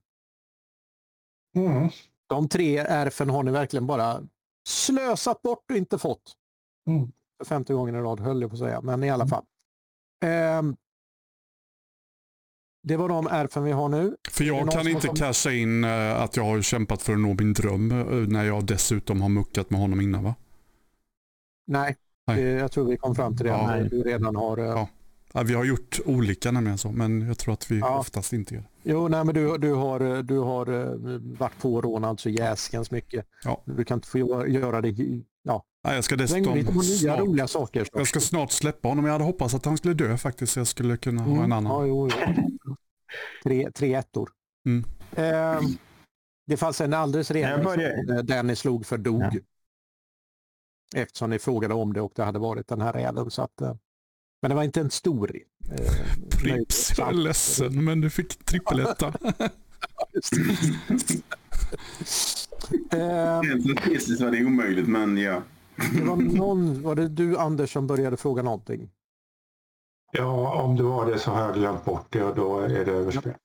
Mm. 1.55 1.89
de 2.27 2.49
tre 2.49 2.77
ärfen 2.77 3.29
har 3.29 3.43
ni 3.43 3.51
verkligen 3.51 3.87
bara 3.87 4.21
slösat 4.67 5.41
bort 5.41 5.71
och 5.71 5.77
inte 5.77 5.97
fått. 5.97 6.33
Mm. 6.87 7.11
För 7.37 7.45
femte 7.45 7.73
gången 7.73 7.95
i 7.95 7.97
rad 7.97 8.19
höll 8.19 8.41
jag 8.41 8.49
på 8.49 8.53
att 8.55 8.59
säga, 8.59 8.81
men 8.81 9.03
i 9.03 9.09
alla 9.09 9.27
fall. 9.27 9.43
Ehm, 10.25 10.75
det 12.83 12.97
var 12.97 13.09
de 13.09 13.27
ärfen 13.27 13.63
vi 13.63 13.71
har 13.71 13.89
nu. 13.89 14.15
För 14.31 14.43
jag 14.43 14.71
kan 14.71 14.83
som 14.83 14.87
inte 14.91 15.07
har- 15.07 15.15
casha 15.15 15.51
in 15.51 15.83
eh, 15.83 16.21
att 16.21 16.35
jag 16.37 16.43
har 16.43 16.61
kämpat 16.61 17.01
för 17.01 17.13
att 17.13 17.19
nå 17.19 17.33
min 17.39 17.53
dröm 17.53 17.91
eh, 17.91 18.05
när 18.27 18.43
jag 18.43 18.65
dessutom 18.65 19.21
har 19.21 19.29
muckat 19.29 19.69
med 19.69 19.79
honom 19.79 20.01
innan 20.01 20.23
va? 20.23 20.35
Nej, 21.67 21.97
Nej. 22.27 22.41
Jag 22.43 22.71
tror 22.71 22.85
vi 22.85 22.97
kom 22.97 23.15
fram 23.15 23.37
till 23.37 23.45
det. 23.45 23.51
Ja. 23.51 23.73
att 23.73 23.89
Du 23.89 24.03
redan 24.03 24.35
har... 24.35 24.57
eh, 24.57 24.65
Ja. 24.65 24.87
Ja, 25.33 25.43
vi 25.43 25.53
har 25.53 25.63
gjort 25.63 25.99
olika 26.05 26.51
nämligen 26.51 26.77
så, 26.77 26.91
men 26.91 27.27
jag 27.27 27.37
tror 27.37 27.53
att 27.53 27.71
vi 27.71 27.79
Ja. 27.79 27.99
oftast 27.99 28.33
inte 28.33 28.53
gör 28.55 28.61
det. 28.61 28.67
Jo, 28.83 29.07
nej, 29.07 29.25
men 29.25 29.35
du, 29.35 29.57
du 29.57 29.73
har, 29.73 29.99
eh, 29.99 30.17
du 30.17 30.37
har 30.39 30.67
eh, 30.67 31.19
varit 31.39 31.57
på 31.61 31.81
Ronald 31.81 32.19
så 32.19 32.29
jäskens 32.29 32.91
mycket. 32.91 33.25
Ja. 33.43 33.63
Du 33.65 33.85
kan 33.85 33.97
inte 33.97 34.07
få 34.07 34.17
göra- 34.47 34.81
det. 34.81 34.89
Ja, 35.43 35.63
Nej, 35.83 35.95
jag 35.95 36.03
ska 36.03 36.15
dessutom 36.15 36.63
snart, 36.73 37.19
roliga 37.19 37.47
saker. 37.47 37.87
jag 37.93 38.07
ska 38.07 38.19
snart 38.19 38.51
släppa 38.51 38.87
honom. 38.87 39.05
Jag 39.05 39.11
hade 39.11 39.23
hoppats 39.23 39.53
att 39.53 39.65
han 39.65 39.77
skulle 39.77 39.93
dö 39.93 40.17
faktiskt, 40.17 40.53
så 40.53 40.59
jag 40.59 40.67
skulle 40.67 40.97
kunna 40.97 41.21
ha 41.21 41.31
en 41.31 41.37
Mm, 41.37 41.51
annan. 41.51 41.71
Ja, 41.71 41.85
jo, 41.85 42.09
jo. 42.65 42.75
Tre, 43.43 43.71
tre 43.71 43.93
ettor. 43.93 44.29
Mm. 44.65 44.83
Ehm, 45.15 45.63
det 46.47 46.57
fanns 46.57 46.81
en 46.81 46.93
alldeles 46.93 47.31
börjar- 47.31 48.17
eh, 48.17 48.23
den 48.23 48.47
ni 48.47 48.55
slog 48.55 48.85
för 48.85 48.97
dog. 48.97 49.21
Ja. 49.21 49.31
Eftersom 50.95 51.29
ni 51.29 51.39
frågade 51.39 51.73
om 51.73 51.93
det 51.93 52.01
och 52.01 52.11
det 52.15 52.23
hade 52.23 52.39
varit 52.39 52.67
den 52.67 52.81
här 52.81 52.93
räven. 52.93 53.31
Så 53.31 53.41
att, 53.41 53.61
eh, 53.61 53.75
men 54.41 54.49
det 54.49 54.55
var 54.55 54.63
inte 54.63 54.81
en 54.81 54.91
stor 54.91 55.35
eh, 55.71 55.77
Prips, 56.41 56.93
jag 56.97 57.09
är 57.09 57.13
ledsen 57.13 57.83
men 57.83 58.01
du 58.01 58.09
fick 58.09 58.45
trippeletta. 58.45 59.13
Rent 63.41 63.63
statistiskt 63.63 64.21
var 64.21 64.31
det 64.31 64.45
omöjligt, 64.45 64.87
men 64.87 65.17
ja. 65.17 65.41
det 65.93 66.03
var, 66.03 66.15
någon, 66.15 66.81
var 66.81 66.95
det 66.95 67.07
du 67.07 67.37
Anders 67.37 67.73
som 67.73 67.87
började 67.87 68.17
fråga 68.17 68.43
någonting? 68.43 68.89
Ja, 70.11 70.63
om 70.63 70.75
det 70.75 70.83
var 70.83 71.11
det 71.11 71.19
så 71.19 71.31
har 71.31 71.41
jag 71.41 71.53
glömt 71.53 71.85
bort 71.85 72.07
det 72.09 72.23
och 72.23 72.35
då 72.35 72.59
är 72.59 72.85
det 72.85 72.91
överspelat. 72.91 73.37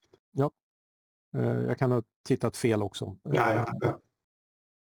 Eh, 1.37 1.43
jag 1.43 1.77
kan 1.77 1.91
ha 1.91 2.03
tittat 2.23 2.57
fel 2.57 2.83
också. 2.83 3.15
Ja, 3.23 3.53
ja, 3.53 3.73
ja. 3.81 3.99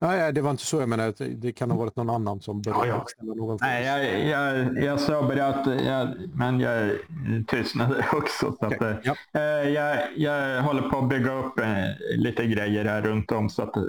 Nej, 0.02 0.34
det 0.34 0.42
var 0.42 0.52
inte 0.52 0.64
så 0.66 0.80
jag 0.80 0.90
menade. 0.90 1.14
Det- 1.28 1.52
kan 1.52 1.72
ha 1.72 1.78
varit 1.78 1.96
någon 1.96 2.10
annan 2.10 2.42
som 2.42 2.62
började 2.62 2.88
Ja, 2.88 3.06
ja. 3.18 3.24
någon. 3.36 3.58
Nej, 3.62 3.86
jag, 3.86 4.28
jag, 4.30 4.84
jag 4.84 5.00
sa 5.00 5.22
bara 5.22 5.48
att 5.48 5.86
jag, 5.86 6.08
men 6.34 6.60
jag 6.60 6.92
tystnade 7.48 8.06
också. 8.14 8.56
Så 8.60 8.66
att, 8.66 8.74
Okej, 8.74 8.88
eh, 8.92 8.98
ja. 9.04 9.40
eh, 9.42 9.70
jag, 9.70 9.98
jag 10.18 10.62
håller 10.64 10.82
på 10.90 10.98
att 10.98 11.10
bygga 11.10 11.34
upp 11.34 11.60
eh, 11.60 11.68
lite 12.18 12.46
grejer 12.46 12.86
här 12.86 13.02
runt 13.02 13.32
om 13.32 13.50
så 13.50 13.64
att 13.64 13.78
eh, 13.78 13.84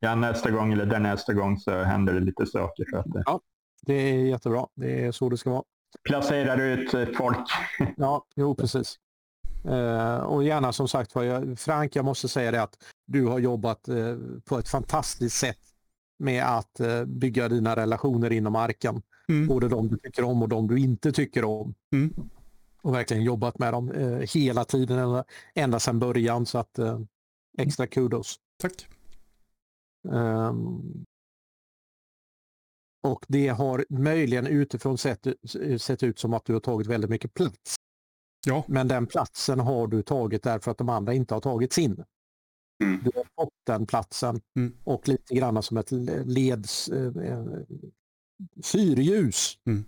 ja, 0.00 0.14
nästa 0.14 0.50
gång 0.50 0.72
eller 0.72 0.86
där 0.86 1.00
nästa 1.00 1.32
gång 1.32 1.58
så 1.58 1.82
händer 1.82 2.12
det 2.14 2.20
lite 2.20 2.46
saker. 2.46 2.84
Så 2.90 2.96
att, 2.98 3.06
eh, 3.28 3.38
Det 3.86 3.94
är 3.94 4.14
jättebra. 4.24 4.66
Det 4.74 5.04
är 5.06 5.12
så 5.12 5.28
det 5.28 5.36
ska 5.36 5.50
vara. 5.50 5.62
placerar 6.08 6.60
ut 6.60 6.94
eh, 6.94 7.04
folk. 7.16 7.48
Ja, 7.96 8.24
jo 8.36 8.54
precis. 8.54 8.96
Eh, 9.64 10.16
och 10.16 10.44
gärna 10.44 10.72
som 10.72 10.88
sagt 10.88 11.14
var, 11.14 11.56
Frank, 11.56 11.96
jag 11.96 12.04
måste 12.04 12.28
säga 12.28 12.50
det 12.50 12.62
att 12.62 12.76
du 13.06 13.26
har 13.26 13.38
jobbat 13.38 13.88
eh, 13.88 14.16
på 14.44 14.58
ett 14.58 14.68
fantastiskt 14.68 15.36
sätt 15.36 15.58
med 16.18 16.44
att 16.44 16.80
eh, 16.80 17.04
bygga 17.04 17.48
dina 17.48 17.76
relationer 17.76 18.32
inom 18.32 18.56
arken. 18.56 19.02
Mm. 19.28 19.46
Både 19.46 19.68
de 19.68 19.88
du 19.88 19.96
tycker 19.96 20.24
om 20.24 20.42
och 20.42 20.48
de 20.48 20.66
du 20.68 20.78
inte 20.78 21.12
tycker 21.12 21.44
om. 21.44 21.74
Mm. 21.92 22.14
Och 22.82 22.94
verkligen 22.94 23.22
jobbat 23.22 23.58
med 23.58 23.72
dem 23.72 23.92
hela 24.34 24.64
tiden, 24.64 25.24
ända, 25.54 25.80
sedan 25.80 25.98
början. 25.98 26.46
Så 26.46 26.58
att 26.58 26.78
extra 27.58 27.86
kudos. 27.86 28.36
Tack. 28.58 28.86
Ehm, 30.12 31.04
och 33.02 33.24
det 33.28 33.48
har 33.48 33.84
möjligen 33.88 34.46
utifrån 34.46 34.98
sett, 34.98 35.26
sett 35.78 36.02
ut 36.02 36.18
som 36.18 36.34
att 36.34 36.44
du 36.44 36.52
har 36.52 36.60
tagit 36.60 36.86
väldigt 36.86 37.10
mycket 37.10 37.34
plats. 37.34 37.76
Ja. 38.46 38.64
Men 38.68 38.88
den 38.88 39.06
platsen 39.06 39.60
har 39.60 39.86
du 39.86 40.02
tagit 40.02 40.42
därför 40.42 40.70
att 40.70 40.78
de 40.78 40.88
andra 40.88 41.14
inte 41.14 41.34
har 41.34 41.40
tagit 41.40 41.72
sin. 41.72 42.04
Mm. 42.84 43.00
Du 43.04 43.10
har 43.14 43.44
fått 43.44 43.54
den 43.66 43.86
platsen 43.86 44.40
Mm. 44.56 44.72
och 44.84 45.08
lite 45.08 45.34
grann 45.34 45.62
som 45.62 45.76
ett 45.76 45.90
leds 46.24 46.88
eh, 46.88 47.16
eh, 47.16 47.44
fyrljus. 48.64 49.58
Mm. 49.66 49.84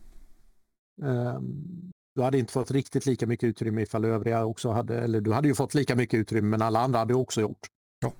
Ehm, 1.02 1.92
du 2.14 2.22
hade 2.22 2.38
inte 2.38 2.52
fått 2.52 2.70
riktigt 2.70 3.06
lika 3.06 3.26
mycket 3.26 3.46
utrymme 3.46 3.82
ifall 3.82 4.04
övriga 4.04 4.44
också 4.44 4.70
hade, 4.70 5.00
eller 5.00 5.20
du 5.20 5.32
hade 5.32 5.48
ju 5.48 5.54
fått 5.54 5.74
lika 5.74 5.96
mycket 5.96 6.18
utrymme 6.18 6.48
men 6.48 6.62
alla 6.62 6.80
andra 6.80 6.98
hade 6.98 7.14
också 7.14 7.40
gjort. 7.40 7.66
Ja. 8.00 8.12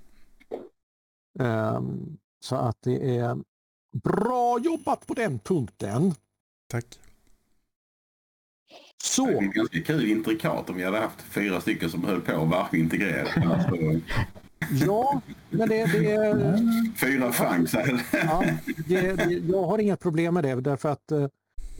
Ehm, 1.45 2.17
så 2.45 2.57
att 2.57 2.77
det 2.83 3.17
är 3.19 3.39
bra 4.03 4.59
jobbat 4.59 5.07
på 5.07 5.15
den 5.15 5.39
punkten. 5.39 6.15
Tack. 6.71 6.99
Det 9.03 9.07
Så, 9.09 9.29
är 9.29 9.43
ganska 9.43 9.81
kul 9.83 10.11
intrikat 10.11 10.71
om 10.71 10.77
vi 10.77 10.85
hade 10.85 10.99
haft 10.99 11.23
fyra 11.31 11.61
stycken 11.61 11.91
som 11.91 12.05
höll 12.05 12.21
på 12.21 12.45
varje 12.45 12.81
integrerat. 12.83 13.37
Alltså, 13.37 13.77
ja, 14.87 15.21
men 15.51 15.69
det, 15.69 15.85
det, 15.87 16.59
fyra 16.97 17.31
här. 17.31 18.05
ja, 18.13 18.45
det, 18.87 19.13
det, 19.13 19.43
jag 19.49 19.63
har 19.67 19.79
inga 19.79 19.97
problem 19.97 20.35
med 20.35 20.45
det 20.45 20.61
därför 20.61 20.89
att 20.89 21.13
eh, 21.13 21.23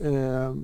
eh, 0.07 0.55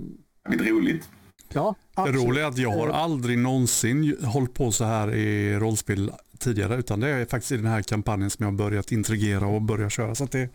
Det 0.50 0.58
blir 0.58 0.72
roligt. 0.72 1.10
ja, 1.54 1.76
Det 1.96 2.02
absolut. 2.02 2.24
roliga 2.28 2.44
är 2.44 2.48
att 2.48 2.58
jag 2.58 2.72
har 2.72 2.88
aldrig 2.90 3.38
någonsin 3.38 4.18
hållit 4.24 4.54
på 4.54 4.72
så 4.72 4.84
här 4.84 5.16
i 5.16 5.56
rollspel 5.60 6.12
tidigare 6.40 6.76
utan 6.76 7.00
det 7.00 7.10
är 7.10 7.26
faktiskt 7.26 7.52
i 7.52 7.58
den 7.58 7.66
här 7.66 7.82
kampanjen 7.82 8.30
som 8.30 8.44
jag 8.44 8.52
har 8.52 8.58
börjat 8.58 8.92
integrera 8.92 9.48
och 9.48 9.62
börja 9.62 9.90
köra. 9.90 10.16
Så 10.16 10.24
att 10.24 10.32
det 10.32 10.40
är 10.40 10.50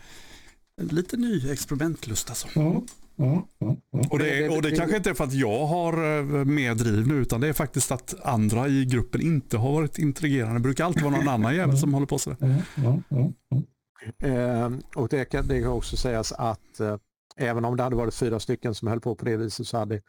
en 0.80 0.86
lite 0.86 1.16
ny 1.16 1.50
experimentlust 1.52 2.28
alltså. 2.30 2.60
Mm. 2.60 2.82
Mm. 3.18 3.30
Mm. 3.32 3.76
Mm. 3.92 4.06
Och 4.10 4.18
det, 4.18 4.48
och 4.48 4.62
det 4.62 4.76
kanske 4.76 4.96
inte 4.96 5.10
är 5.10 5.14
för 5.14 5.24
att 5.24 5.32
jag 5.32 5.66
har 5.66 5.92
eh, 5.92 6.44
mer 6.44 6.74
driv 6.74 7.06
nu 7.06 7.14
utan 7.14 7.40
det 7.40 7.48
är 7.48 7.52
faktiskt 7.52 7.92
att 7.92 8.14
andra 8.22 8.68
i 8.68 8.84
gruppen 8.84 9.20
inte 9.20 9.56
har 9.56 9.72
varit 9.72 9.98
interagerande. 9.98 10.54
Det 10.54 10.60
brukar 10.62 10.84
alltid 10.84 11.02
vara 11.02 11.16
någon 11.16 11.28
annan 11.28 11.54
jävel 11.54 11.78
som 11.78 11.94
håller 11.94 12.06
på 12.06 12.18
sådär. 12.18 12.36
Mm. 12.40 13.02
Mm. 13.10 13.32
Mm. 13.50 13.64
Eh, 14.18 14.78
och 14.96 15.08
det 15.08 15.24
kan, 15.24 15.48
det 15.48 15.62
kan 15.62 15.70
också 15.70 15.96
sägas 15.96 16.32
att 16.32 16.80
eh, 16.80 16.96
även 17.36 17.64
om 17.64 17.76
det 17.76 17.82
hade 17.82 17.96
varit 17.96 18.14
fyra 18.14 18.40
stycken 18.40 18.74
som 18.74 18.88
höll 18.88 19.00
på 19.00 19.14
på 19.14 19.24
det 19.24 19.36
viset 19.36 19.66
så 19.66 19.78
hade 19.78 20.02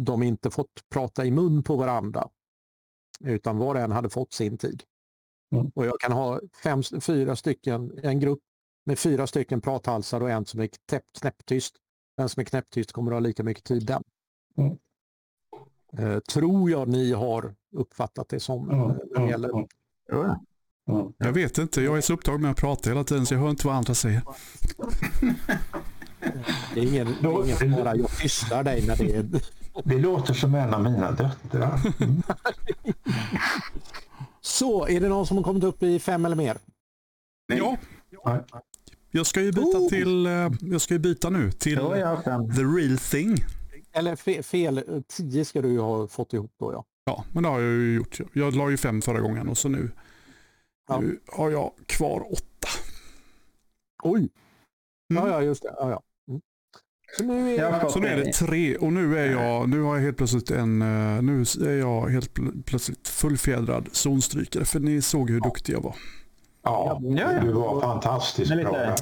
de 0.00 0.22
inte 0.22 0.50
fått 0.50 0.88
prata 0.92 1.24
i 1.24 1.30
mun 1.30 1.62
på 1.62 1.76
varandra. 1.76 2.28
Utan 3.24 3.58
var 3.58 3.74
och 3.74 3.80
en 3.80 3.92
hade 3.92 4.10
fått 4.10 4.32
sin 4.32 4.58
tid. 4.58 4.82
Mm. 5.54 5.70
Och 5.74 5.86
jag 5.86 6.00
kan 6.00 6.12
ha 6.12 6.40
fem, 6.62 6.82
fyra 7.00 7.36
stycken, 7.36 7.98
en 8.02 8.20
grupp 8.20 8.40
med 8.86 8.98
fyra 8.98 9.26
stycken 9.26 9.60
prathalsar 9.60 10.20
och 10.20 10.30
en 10.30 10.46
som 10.46 10.60
är 10.60 10.68
knäpp, 10.88 11.04
knäpptyst. 11.20 11.76
Den 12.16 12.28
som 12.28 12.40
är 12.40 12.44
knäpptyst 12.44 12.92
kommer 12.92 13.10
att 13.10 13.14
ha 13.14 13.20
lika 13.20 13.42
mycket 13.42 13.64
tid 13.64 13.86
den. 13.86 14.02
Mm. 14.58 14.78
Eh, 15.98 16.18
tror 16.20 16.70
jag 16.70 16.88
ni 16.88 17.12
har 17.12 17.54
uppfattat 17.72 18.28
det 18.28 18.40
som. 18.40 18.70
Mm. 18.70 18.98
när 19.10 19.20
det 19.20 19.30
gäller. 19.30 19.50
Ja. 20.08 20.40
Mm. 20.88 21.12
Jag 21.18 21.32
vet 21.32 21.58
inte, 21.58 21.82
jag 21.82 21.96
är 21.96 22.00
så 22.00 22.12
upptagen 22.12 22.42
med 22.42 22.50
att 22.50 22.56
prata 22.56 22.90
hela 22.90 23.04
tiden 23.04 23.26
så 23.26 23.34
jag 23.34 23.40
hör 23.40 23.50
inte 23.50 23.66
vad 23.66 23.76
andra 23.76 23.94
säger. 23.94 24.22
Det 26.74 26.80
är 26.80 26.86
ingen, 26.86 27.06
det 27.20 27.28
är 27.28 27.64
ingen 27.64 27.76
fara, 27.76 27.96
jag 27.96 28.10
tystar 28.10 28.64
dig 28.64 28.86
när 28.86 28.96
det 28.96 29.16
är... 29.16 29.26
Det 29.84 29.98
låter 29.98 30.34
som 30.34 30.54
en 30.54 30.74
av 30.74 30.82
mina 30.82 31.12
döttrar. 31.12 31.80
Mm. 32.00 32.22
Så, 34.40 34.86
är 34.88 35.00
det 35.00 35.08
någon 35.08 35.26
som 35.26 35.36
har 35.36 35.44
kommit 35.44 35.64
upp 35.64 35.82
i 35.82 35.98
fem 35.98 36.24
eller 36.24 36.36
mer? 36.36 36.58
Nej. 37.48 37.58
Ja. 37.58 37.76
Jag 39.16 39.26
ska 39.26 39.40
ju 39.42 39.52
byta 39.52 39.78
Oh. 39.78 39.88
till, 39.88 40.26
eh, 40.26 40.50
jag 40.60 40.80
ska 40.80 40.94
ju 40.94 41.00
byta 41.00 41.30
nu 41.30 41.52
till 41.52 41.76
the 42.56 42.62
real 42.62 42.98
thing. 42.98 43.36
Eller 43.92 44.16
fe, 44.16 44.42
fel, 44.42 44.78
eh, 44.78 44.84
tio 45.08 45.44
ska 45.44 45.62
du 45.62 45.68
ju 45.72 45.78
ha 45.80 46.06
fått 46.08 46.32
ihop 46.32 46.52
då 46.60 46.72
ja. 46.72 46.84
Ja, 47.04 47.24
men 47.32 47.42
det 47.42 47.48
har 47.48 47.60
jag 47.60 47.72
ju 47.72 47.94
gjort. 47.94 48.18
Jag 48.32 48.54
la 48.54 48.70
ju 48.70 48.76
fem 48.76 49.02
förra 49.02 49.20
gången 49.20 49.48
och 49.48 49.58
så 49.58 49.68
nu, 49.68 49.90
Ja. 50.88 51.00
nu 51.00 51.20
har 51.26 51.50
jag 51.50 51.72
kvar 51.86 52.32
åtta. 52.32 52.68
Oj! 54.02 54.28
Ja, 55.08 55.20
Mm. 55.20 55.32
ja, 55.32 55.42
just 55.42 55.62
det. 55.62 55.74
Ja, 55.78 55.90
ja. 55.90 56.02
Mm. 56.28 56.40
Så 57.16 57.22
nu 57.24 57.54
är 57.54 57.58
Jag 57.58 57.90
Så 57.90 57.98
nu 58.00 58.06
är 58.08 58.16
det 58.16 58.32
tre 58.32 58.76
och 58.76 58.92
nu 58.92 59.18
är 59.18 59.30
jag, 59.30 59.68
nu 59.68 59.80
har 59.80 59.96
jag 59.96 60.02
helt 60.02 60.16
plötsligt 60.16 60.50
en, 60.50 60.82
eh, 60.82 61.22
nu 61.22 61.40
är 61.42 61.76
jag 61.78 62.08
helt 62.08 62.38
pl- 62.38 62.62
plötsligt 62.62 63.08
fullfjädrad 63.08 63.88
zonstrykare 63.92 64.64
för 64.64 64.80
ni 64.80 65.02
såg 65.02 65.30
hur 65.30 65.40
duktig 65.40 65.72
jag 65.72 65.80
var. 65.80 65.96
Ja, 66.66 67.00
Ja, 67.02 67.32
ja. 67.32 67.40
du 67.40 67.52
var 67.52 67.80
fantastiskt 67.80 68.50
lite- 68.50 68.62
bra. 68.62 68.72
där. 68.72 68.94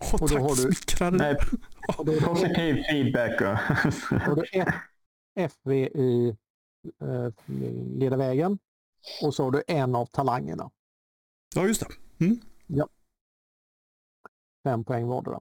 Åh, 0.00 0.14
Och 0.14 0.20
då 0.20 0.26
tack 0.28 0.38
har 0.42 0.48
du- 0.48 0.54
smickrade. 0.56 1.16
Nej, 1.16 1.36
och 1.98 2.04
då, 2.06 2.12
då, 2.12 2.20
positiv 2.20 2.82
feedback. 2.90 3.40
Och 3.40 3.46
har 4.20 4.36
du 4.36 4.42
ett 4.60 4.74
FV 5.52 5.86
i 5.86 6.36
eh, 7.02 7.32
leda 7.98 8.16
vägen 8.16 8.58
och 9.22 9.34
så 9.34 9.44
har 9.44 9.50
du 9.50 9.62
en 9.66 9.94
av 9.94 10.06
talangerna. 10.06 10.70
Ja, 11.54 11.66
just 11.66 11.80
det. 11.80 11.88
Fem 14.64 14.84
poäng 14.84 15.06
vardera. 15.06 15.40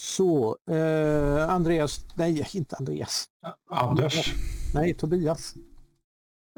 Så, 0.00 0.58
eh, 0.70 1.48
Andreas, 1.50 2.04
nej 2.14 2.46
inte 2.52 2.76
Andreas, 2.76 3.28
Anders, 3.70 4.34
nej 4.74 4.94
Tobias. 4.94 5.54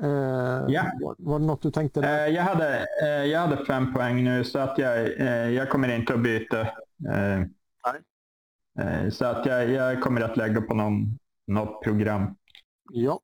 Eh, 0.02 0.64
Ja. 0.69 0.93
var, 1.00 1.14
var 1.19 1.38
det 1.38 1.45
något 1.47 1.62
du 1.62 1.71
tänkte? 1.71 2.00
Där? 2.00 2.26
Eh, 2.28 2.35
jag, 2.35 2.43
hade, 2.43 2.87
eh, 3.02 3.09
jag 3.09 3.40
hade 3.40 3.64
fem 3.64 3.95
poäng 3.95 4.25
nu 4.25 4.45
så 4.45 4.59
att 4.59 4.78
jag, 4.78 5.21
eh, 5.21 5.50
jag 5.50 5.71
kommer 5.71 5.97
inte 5.97 6.14
att 6.14 6.23
byta. 6.23 6.61
Eh, 7.09 7.40
eh, 8.81 9.11
så 9.11 9.25
att 9.25 9.47
jag, 9.47 9.71
jag 9.71 10.02
kommer 10.02 10.21
att 10.21 10.37
lägga 10.37 10.61
på 10.61 10.75
någon, 10.75 11.19
något 11.47 11.83
program. 11.83 12.35
Ja, 12.93 13.21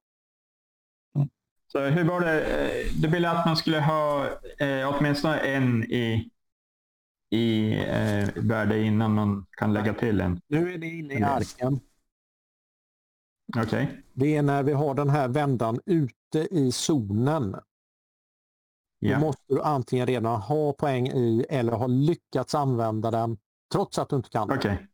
Så 1.66 1.80
hur 1.80 2.04
var 2.04 2.20
det? 2.20 2.44
Du 3.02 3.08
ville 3.08 3.30
att 3.30 3.46
man 3.46 3.56
skulle 3.56 3.80
ha 3.80 4.26
eh, 4.58 4.88
åtminstone 4.94 5.38
en 5.38 5.84
i, 5.84 6.30
i 7.30 7.72
eh, 7.88 8.28
värde 8.36 8.82
innan 8.82 9.14
man 9.14 9.46
kan 9.50 9.72
lägga 9.72 9.94
till 9.94 10.20
en. 10.20 10.40
nu 10.46 10.74
är 10.74 10.78
det 10.78 10.86
inne 10.86 11.14
i 11.14 11.22
arken. 11.22 11.80
Okej. 13.56 14.02
Det 14.12 14.36
är 14.36 14.42
när 14.42 14.62
vi 14.62 14.72
har 14.72 14.94
den 14.94 15.10
här 15.10 15.28
vändan 15.28 15.80
ute 16.34 16.54
i 16.54 16.72
zonen. 16.72 17.52
Då 17.52 17.60
Ja. 19.10 19.18
måste 19.18 19.42
du 19.46 19.62
antingen 19.62 20.06
redan 20.06 20.40
ha 20.40 20.72
poäng 20.72 21.08
i 21.08 21.46
eller 21.50 21.72
ha 21.72 21.86
lyckats 21.86 22.54
använda 22.54 23.10
den 23.10 23.38
trots 23.72 23.98
att 23.98 24.08
du 24.08 24.16
inte 24.16 24.28
kan. 24.30 24.50
Okej. 24.52 24.86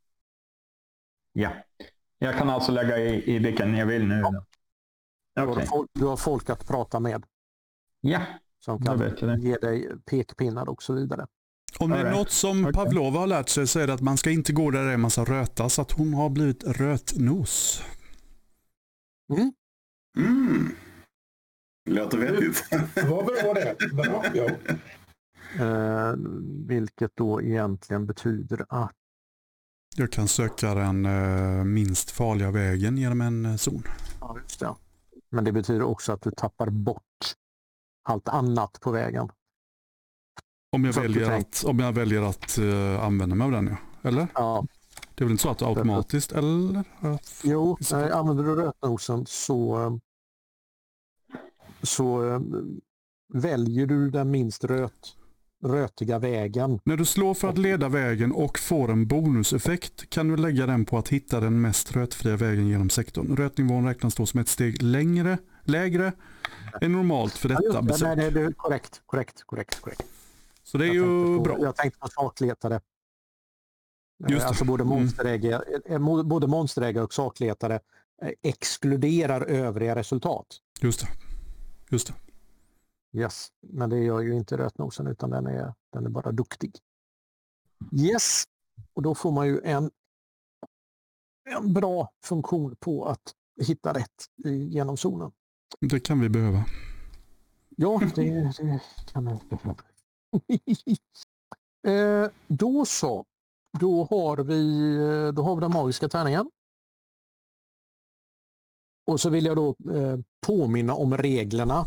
Ja. 1.33 1.51
Jag 2.19 2.39
kan 2.39 2.51
alltså 2.51 2.73
lägga 2.73 2.99
i, 2.99 3.35
i 3.37 3.39
vilken 3.39 3.75
jag 3.75 3.87
vill 3.87 4.07
nu. 4.07 4.21
då. 4.23 4.45
Du 5.35 5.41
har 5.41 5.49
Okej. 5.53 5.67
folk- 5.67 5.91
Du 5.95 6.05
har 6.07 6.17
folk 6.17 6.51
att 6.51 6.67
prata 6.69 7.01
med 7.01 7.25
Ja, 8.01 8.21
som 8.65 8.79
då 8.81 8.87
kan 8.87 8.99
vet 8.99 9.23
jag 9.23 9.39
ge 9.39 9.57
dig 9.57 9.89
pekpinnar 10.05 10.69
och 10.69 10.83
så 10.83 10.93
vidare. 10.93 11.27
Om 11.79 11.91
det 11.91 11.97
är 11.99 12.13
något 12.13 12.31
som. 12.31 12.73
Pavlova 12.75 13.21
har 13.21 13.27
lärt 13.27 13.49
sig 13.49 13.67
så 13.67 13.79
är 13.81 13.87
det 13.87 13.93
att 13.95 14.01
man 14.01 14.17
ska 14.17 14.31
inte 14.31 14.53
gå 14.53 14.71
där 14.71 14.85
det 14.85 14.91
är 14.91 14.95
en 14.95 15.01
massa 15.01 15.25
röta 15.25 15.69
så 15.69 15.83
att 15.83 15.93
hon 15.93 16.15
har 16.15 16.29
blivit 16.31 16.65
rötnos. 16.65 17.83
Mm. 20.17 20.73
Låter 21.85 22.19
vettigt. 22.19 22.65
vad 23.11 23.25
bra 23.27 23.55
det. 23.55 23.77
Bra, 23.93 24.25
ja. 24.35 24.49
Eh, 25.65 26.15
vilket 26.67 27.17
då 27.17 27.43
egentligen 27.43 28.07
betyder 28.07 28.67
att 28.69 28.93
Jag 29.97 30.13
kan 30.13 30.29
söka 30.29 30.75
den 30.75 31.07
eh, 31.07 31.65
minst 31.65 32.11
farliga 32.11 32.51
vägen 32.51 32.97
genom 32.99 33.21
en 33.21 33.47
eh, 33.47 33.57
zon. 33.57 33.83
ja, 34.21 34.37
just 34.43 34.61
det. 34.61 34.75
Men 35.31 35.45
det 35.45 35.53
betyder 35.53 35.83
också 35.83 36.13
att 36.13 36.23
du 36.23 36.31
tappar 36.31 36.71
bort 36.71 37.03
allt 38.09 38.29
annat 38.29 38.79
på 38.81 38.91
vägen. 38.91 39.29
Om 40.77 40.85
jag 40.85 40.95
40 40.95 41.09
väljer 41.09 41.31
att, 41.31 41.65
om 41.67 41.79
jag 41.79 41.93
väljer 41.93 42.23
att 42.23 42.59
eh, 42.59 43.05
använda 43.05 43.35
mig 43.37 43.45
av 43.45 43.51
den. 43.51 43.67
Ja. 43.67 44.09
Eller? 44.09 44.27
Ja, 44.35 44.65
Det 45.15 45.25
är 45.25 45.27
väl 45.27 45.31
inte 45.33 45.43
så 45.43 45.51
att 45.51 45.59
det 45.59 45.67
automatiskt, 45.67 46.33
eller? 46.33 46.85
Jo, 47.45 47.77
Visst. 47.79 47.93
eh, 47.93 48.17
använder 48.17 48.45
du 48.45 48.55
rötnosen 48.55 49.27
så, 49.27 50.01
så 51.83 52.29
eh, 52.35 52.41
väljer 53.33 53.87
du 53.87 54.11
den 54.11 54.31
minst 54.31 54.65
röt, 54.65 55.17
rötiga 55.65 56.19
vägen. 56.19 56.81
När 56.85 56.97
du 56.97 57.05
slår 57.05 57.35
för 57.35 57.49
att 57.49 57.59
leda 57.59 57.89
vägen 57.89 58.33
och 58.33 58.59
får 58.59 58.91
en 58.91 59.07
bonuseffekt 59.07 60.11
kan 60.11 60.29
du 60.29 60.37
lägga 60.37 60.67
den 60.67 60.85
på 60.85 60.99
att 60.99 61.09
hitta 61.09 61.41
den 61.41 61.61
mest 61.61 61.93
rötfria 61.97 62.37
vägen 62.37 62.69
genom 62.69 62.91
sektorn. 62.91 63.37
Rötnivån 63.37 63.87
räknas 63.87 64.15
då 64.15 64.27
som 64.27 64.41
ett 64.41 64.49
steg 64.49 64.83
längre, 64.83 65.39
lägre 65.65 66.13
än 66.81 66.93
normalt 66.93 67.33
för 67.33 67.49
Ja, 67.49 67.59
detta 67.61 67.81
det. 67.81 67.87
besök. 67.87 68.17
Nej, 68.17 68.31
det, 68.31 68.41
är 68.41 68.53
korrekt, 68.53 69.03
korrekt, 69.07 69.43
korrekt. 69.47 69.81
korrekt. 69.81 70.03
Så 70.63 70.79
det 70.79 70.85
är 70.85 70.87
Jag 70.87 70.95
ju 70.95 71.37
på, 71.37 71.43
bra. 71.43 71.57
Jag 71.61 71.77
tänkte 71.77 71.99
på 72.01 72.09
sakletare. 72.09 72.81
Just 74.29 74.41
det. 74.43 74.49
Alltså 74.49 74.65
både 74.65 74.83
Mm. 74.85 74.99
monsterägare, 74.99 75.63
mo- 75.89 76.23
både 76.23 76.47
monsterägare 76.47 77.05
och 77.05 77.15
sakletare 77.15 77.75
eh, 78.23 78.31
exkluderar 78.43 79.41
övriga 79.43 79.95
resultat. 79.95 80.47
Just 80.81 81.01
det. 81.01 81.09
Just 81.91 82.07
det. 82.07 82.15
Yes, 83.19 83.49
men 83.61 83.91
det 83.91 83.99
gör 83.99 84.21
ju 84.21 84.35
inte 84.35 84.57
rötnosen 84.57 85.07
utan 85.07 85.31
den 85.31 85.47
är, 85.47 85.75
den 85.93 86.07
är 86.07 86.11
bara 86.11 86.33
duktig. 86.33 86.79
Yes, 87.93 88.45
och 88.95 89.03
då 89.03 89.15
får 89.15 89.33
man 89.33 89.47
ju 89.47 89.61
en, 89.65 89.91
en 91.51 91.73
bra 91.73 92.13
funktion 92.25 92.77
på 92.77 93.05
att 93.05 93.35
hitta 93.61 93.95
rätt 93.95 94.27
i, 94.45 94.51
genom 94.51 94.97
zonen. 94.97 95.33
Det 95.81 96.01
kan 96.01 96.21
vi 96.21 96.29
behöva. 96.29 96.65
Ja, 97.77 98.01
det, 98.15 98.23
det 98.59 98.81
kan 99.13 99.25
man 99.25 99.41
behöva. 99.49 99.77
eh, 102.23 102.31
Då 102.47 102.85
så. 102.85 103.25
Då 103.81 104.05
har, 104.11 104.37
vi, 104.37 105.33
då 105.33 105.43
har 105.43 105.55
vi 105.55 105.61
den 105.61 105.73
magiska 105.73 106.09
tärningen. 106.09 106.51
Och 109.11 109.21
så 109.21 109.31
vill 109.31 109.45
jag 109.45 109.57
då 109.57 109.69
eh, 109.69 110.19
påminna 110.47 110.95
om 110.95 111.17
reglerna. 111.17 111.87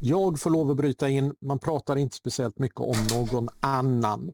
Jag 0.00 0.40
får 0.40 0.50
lov 0.50 0.70
att 0.70 0.76
bryta 0.76 1.08
in. 1.08 1.34
Man 1.40 1.58
pratar 1.58 1.96
inte 1.96 2.16
speciellt 2.16 2.58
mycket 2.58 2.80
om 2.80 2.96
någon 3.12 3.48
annan. 3.60 4.32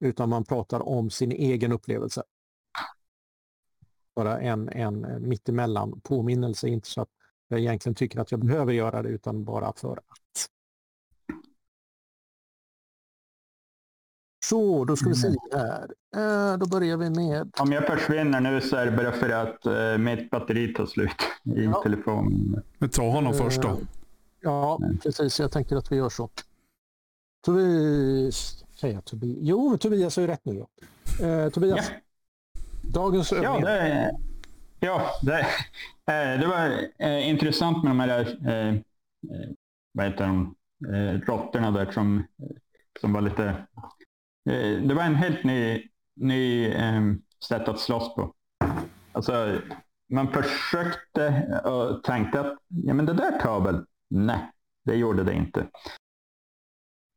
Utan 0.00 0.28
man 0.28 0.44
pratar 0.44 0.88
om 0.88 1.10
sin 1.10 1.32
egen 1.32 1.72
upplevelse. 1.72 2.22
Bara 4.14 4.40
en, 4.40 4.68
en 4.68 5.04
eh, 5.04 5.18
mittemellan 5.18 6.00
påminnelse. 6.00 6.68
Inte 6.68 6.88
så 6.88 7.00
att 7.02 7.10
jag 7.48 7.60
egentligen 7.60 7.94
tycker 7.94 8.20
att 8.20 8.30
jag 8.30 8.40
behöver 8.40 8.72
göra 8.72 9.02
det 9.02 9.08
utan 9.08 9.44
bara 9.44 9.72
för 9.76 9.96
att. 9.96 10.48
Så, 14.52 14.84
då 14.84 14.96
ska 14.96 15.08
vi 15.08 15.14
se 15.14 15.28
här. 15.52 15.84
Eh, 16.16 16.58
då 16.58 16.66
börjar 16.68 16.96
vi 16.96 17.10
med... 17.10 17.50
Om 17.58 17.72
jag 17.72 17.86
försvinner 17.86 18.40
nu 18.40 18.60
så 18.60 18.76
är 18.76 18.86
det 18.86 18.92
bara 18.92 19.12
för 19.12 19.30
att 19.30 19.66
eh, 19.66 19.98
mitt 19.98 20.30
batteri 20.30 20.74
tar 20.74 20.86
slut 20.86 21.10
i 21.44 21.64
Ja. 21.64 21.82
telefonen. 21.82 22.62
Men 22.78 22.88
ta 22.88 23.10
honom 23.10 23.32
Eh, 23.32 23.38
först 23.38 23.62
då. 23.62 23.78
Ja, 24.40 24.78
Mm. 24.82 24.98
precis. 24.98 25.40
Jag 25.40 25.52
tänker 25.52 25.76
att 25.76 25.92
vi 25.92 25.96
gör 25.96 26.08
så. 26.08 26.30
Tobias... 27.46 28.64
Säger 28.80 28.94
jag 28.94 29.04
Tobias? 29.04 29.38
Jo, 29.40 29.76
Tobias 29.78 30.18
är 30.18 30.22
ju 30.22 30.28
rätt 30.28 30.44
nu. 30.44 30.52
Då. 31.18 31.26
Eh, 31.26 31.48
Tobias, 31.48 31.90
Ja. 31.90 32.60
dagens 32.92 33.32
Ja, 33.32 33.38
övning. 33.38 33.62
det, 33.64 34.10
ja 34.80 35.02
det, 35.22 35.40
eh, 36.12 36.40
det 36.40 36.46
var 36.46 36.88
eh, 36.98 37.28
intressant 37.28 37.84
med 37.84 37.90
de 37.90 38.00
här, 38.00 38.38
eh, 38.48 38.68
eh, 38.68 38.74
vad 39.92 40.06
heter 40.06 40.26
de, 40.26 40.54
eh, 40.94 41.20
råttorna 41.20 41.70
där 41.70 41.92
som, 41.92 42.24
som 43.00 43.12
var 43.12 43.20
lite, 43.20 43.44
eh, 43.44 43.54
det 44.88 44.94
var 44.94 45.02
en 45.02 45.14
helt 45.14 45.44
ny, 45.44 45.88
ny 46.16 46.66
eh, 46.66 47.02
sätt 47.48 47.68
att 47.68 47.80
slåss 47.80 48.14
på. 48.14 48.34
Alltså, 49.12 49.60
man 50.08 50.32
försökte 50.32 51.60
och 51.64 52.04
tänkte 52.04 52.40
att 52.40 52.56
ja, 52.68 52.94
men 52.94 53.06
det 53.06 53.12
där 53.12 53.38
tar 53.38 53.60
väl. 53.60 53.84
Nej, 54.10 54.50
det 54.84 54.94
gjorde 54.94 55.24
det 55.24 55.34
inte. 55.34 55.66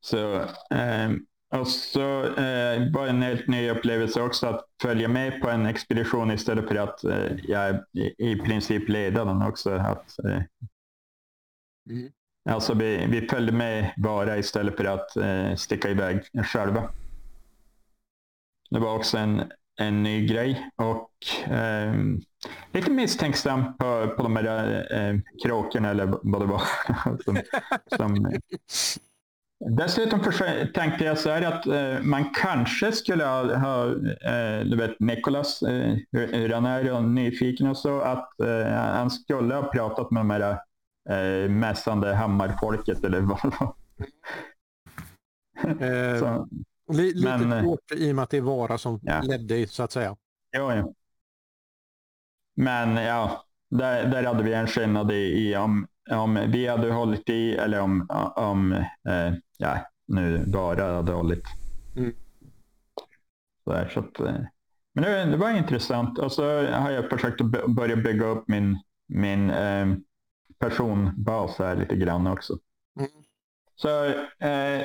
Så, 0.06 0.36
eh, 0.72 1.12
och 1.56 1.68
så 1.68 2.24
eh, 2.24 2.92
var 2.94 3.04
det 3.04 3.10
en 3.10 3.22
helt 3.22 3.48
ny 3.48 3.70
upplevelse 3.70 4.22
också 4.22 4.48
att 4.48 4.66
följa 4.82 5.08
med 5.08 5.42
på 5.42 5.50
en 5.50 5.66
expedition 5.66 6.32
istället 6.32 6.68
för 6.68 6.76
att 6.76 7.04
eh, 7.04 7.32
jag 7.44 7.76
i, 7.94 8.32
i 8.32 8.36
princip 8.36 8.90
leda 8.90 9.26
den 9.26 9.42
också. 9.42 9.72
Att, 9.72 10.20
eh, 10.20 10.42
Mm. 11.90 12.12
Alltså 12.50 12.74
vi, 12.74 13.06
vi 13.06 13.28
följde 13.28 13.52
med 13.52 13.94
bara 13.98 14.38
istället 14.38 14.78
för 14.78 14.86
att 14.86 15.18
eh, 15.18 15.56
sticka 15.56 15.90
iväg 15.90 16.22
själva. 16.46 16.90
Det 18.76 18.82
var 18.82 18.96
också 18.96 19.18
en, 19.18 19.44
en 19.80 20.04
ny 20.04 20.28
grej 20.28 20.70
och 20.76 21.12
eh, 21.54 21.94
lite 22.74 22.92
misstänksam 22.92 23.78
på, 23.78 24.14
på 24.18 24.24
de 24.24 24.36
här 24.36 24.88
eh, 24.92 25.20
kråkorna 25.44 25.90
eller 25.90 26.14
vad 26.24 26.42
det 26.42 26.46
var. 26.46 26.62
som, 27.26 27.38
som, 27.98 28.32
Dessutom 29.78 30.20
försö- 30.20 30.72
tänkte 30.74 31.06
jag 31.06 31.18
så 31.18 31.30
här 31.30 31.42
att 31.42 31.68
eh, 31.68 32.04
man 32.04 32.30
kanske 32.34 32.92
skulle 32.92 33.26
ha, 33.26 33.56
ha 33.56 33.86
eh, 33.86 34.66
du 34.66 34.78
vet 34.78 35.00
Nicholas, 35.00 35.62
eh, 35.62 35.96
hur, 36.12 36.34
hur 36.34 36.50
han 36.50 36.66
är 36.66 36.94
och 36.94 37.04
nyfiken 37.04 37.68
och 37.68 37.78
så, 37.78 38.02
att 38.02 38.40
eh, 38.40 38.68
han 38.74 39.10
skulle 39.10 39.56
ha 39.56 39.64
pratat 39.64 40.12
med 40.12 40.20
de 40.20 40.30
här 40.30 40.60
eh, 41.10 41.50
mässande 41.50 42.14
hammarfolket 42.14 43.04
eller 43.04 43.20
vad 43.20 43.40
det 43.42 43.52
var. 43.60 43.74
Eh, 46.90 46.96
lite 46.96 47.24
men, 47.24 47.52
eh, 47.52 47.64
svårt 47.64 47.92
i 47.96 48.12
och 48.12 48.16
med 48.16 48.24
att 48.24 48.30
det 48.30 48.38
är 48.38 48.42
Vara 48.42 48.78
som 48.78 49.00
ja. 49.04 49.22
ledde 49.22 49.68
så 49.68 49.84
att 49.84 49.92
säga. 49.92 50.16
Jo, 50.58 50.72
jo. 50.74 50.96
Men 52.56 52.96
ja, 52.96 53.46
där, 53.70 54.08
där 54.08 54.24
hade 54.24 54.44
vi 54.44 54.54
en 54.54 54.68
skillnad 54.68 55.12
i, 55.12 55.16
i 55.16 55.56
om, 55.56 55.88
om 56.12 56.40
vi 56.48 56.68
hade 56.68 56.92
hållit 56.92 57.30
i 57.30 57.56
eller 57.56 57.82
om, 57.82 58.08
om 58.36 58.72
eh, 59.08 59.34
ja, 59.58 59.78
nu 60.08 60.46
bara 60.48 60.96
hade 60.96 61.12
hållit. 61.12 61.44
Mm. 61.96 62.14
Så 63.64 63.72
där, 63.72 63.90
så 63.90 64.00
att, 64.00 64.20
eh, 64.20 64.42
men 64.94 65.04
det, 65.04 65.26
det 65.26 65.38
var 65.38 65.50
intressant 65.50 66.20
och 66.20 66.32
så 66.32 66.66
har 66.66 66.92
jag 66.92 67.10
försökt 67.10 67.42
att 67.42 67.76
börja 67.76 67.96
bygga 67.96 68.26
upp 68.26 68.48
min, 68.48 68.80
min 69.08 69.50
eh, 69.50 69.88
personbas 70.60 71.60
här 71.60 71.76
lite 71.76 71.96
grann 71.96 72.28
också. 72.28 72.58
Mm. 73.00 73.12
Så 73.76 74.06
eh, 74.46 74.82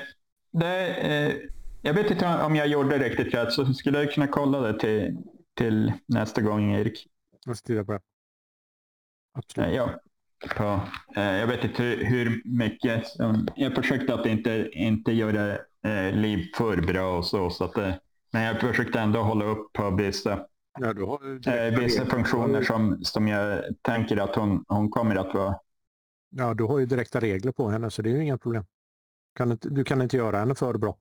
det, 0.51 0.87
eh, 0.87 1.35
jag 1.83 1.95
vet 1.95 2.11
inte 2.11 2.27
om 2.45 2.57
jag 2.57 2.67
gjorde 2.67 2.99
riktigt 2.99 3.35
rätt 3.35 3.53
så 3.53 3.75
skulle 3.75 3.99
jag 3.99 4.13
kunna 4.13 4.27
kolla 4.27 4.61
det 4.61 4.79
till, 4.81 5.17
till 5.55 5.93
nästa 6.07 6.43
gång 6.43 6.75
Erik. 6.75 7.07
Jag 7.47 7.57
stirrar 7.57 7.85
på 7.85 7.93
det. 7.93 8.01
Absolut. 9.33 9.69
Eh, 9.69 9.75
Ja, 9.75 10.01
på, 10.57 10.81
eh, 11.17 11.23
jag 11.23 11.47
vet 11.47 11.65
inte 11.65 11.83
hur, 11.83 12.43
mycket. 12.45 13.05
Jag 13.55 13.75
försökte 13.75 14.15
att 14.15 14.27
inte, 14.27 14.71
inte 14.73 15.13
göra 15.13 15.59
eh, 15.87 16.13
liv 16.13 16.47
för 16.57 16.77
bra 16.77 17.19
och 17.19 17.27
så. 17.27 17.51
så 17.51 17.65
att, 17.65 17.77
men 18.33 18.43
jag 18.43 18.61
försökte 18.61 19.01
ändå 19.01 19.23
hålla 19.23 19.45
upp 19.45 19.73
på 19.73 19.91
vissa, 19.91 20.47
Ja, 20.81 21.19
vissa 21.79 22.07
funktioner 22.07 22.63
som, 22.63 23.05
som 23.05 23.29
jag 23.29 23.65
tänker 23.83 24.17
att 24.17 24.37
hon, 24.37 24.65
hon 24.69 24.91
kommer 24.91 25.17
att 25.17 25.35
vara. 25.35 25.59
Ja, 26.31 26.55
du 26.55 26.65
har 26.65 26.79
ju 26.79 26.87
direkta 26.87 27.21
regler 27.21 27.53
på 27.53 27.69
henne 27.69 27.91
så 27.91 28.03
det 28.03 28.11
är 28.11 28.15
ju 28.15 28.23
inga 28.23 28.39
problem. 28.39 28.65
Kan 29.35 29.53
inte, 29.53 29.69
du 29.69 29.85
kan 29.85 30.03
inte 30.03 30.17
göra 30.17 30.39
henne 30.39 30.55
för 30.55 30.79
bra. 30.79 30.99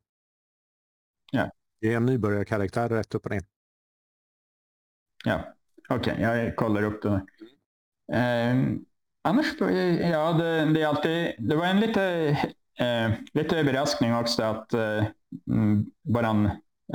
Ja. 1.32 1.52
Det 1.82 1.94
är 1.94 1.98
en 1.98 2.06
nybörjarkaraktär 2.06 2.90
rätt 2.90 3.16
upp 3.16 3.26
och 3.26 3.32
ner. 3.32 3.44
Ja, 5.26 5.54
okej, 5.90 6.18
jag 6.22 6.56
kollar 6.56 6.84
upp 6.84 7.02
det. 7.02 7.22
Eh, 8.18 8.56
annars, 9.22 9.46
ja, 10.02 10.34
det, 10.34 10.66
det 10.74 10.82
är 10.82 10.88
alltid, 10.88 11.36
det 11.40 11.56
var 11.56 11.66
en 11.66 11.80
lite, 11.80 12.04
eh, 12.80 13.12
lite 13.34 13.58
överraskning 13.58 14.16
också 14.16 14.44
att 14.44 14.74
eh, 14.74 15.06
mm, 15.48 15.86
våran 16.04 16.46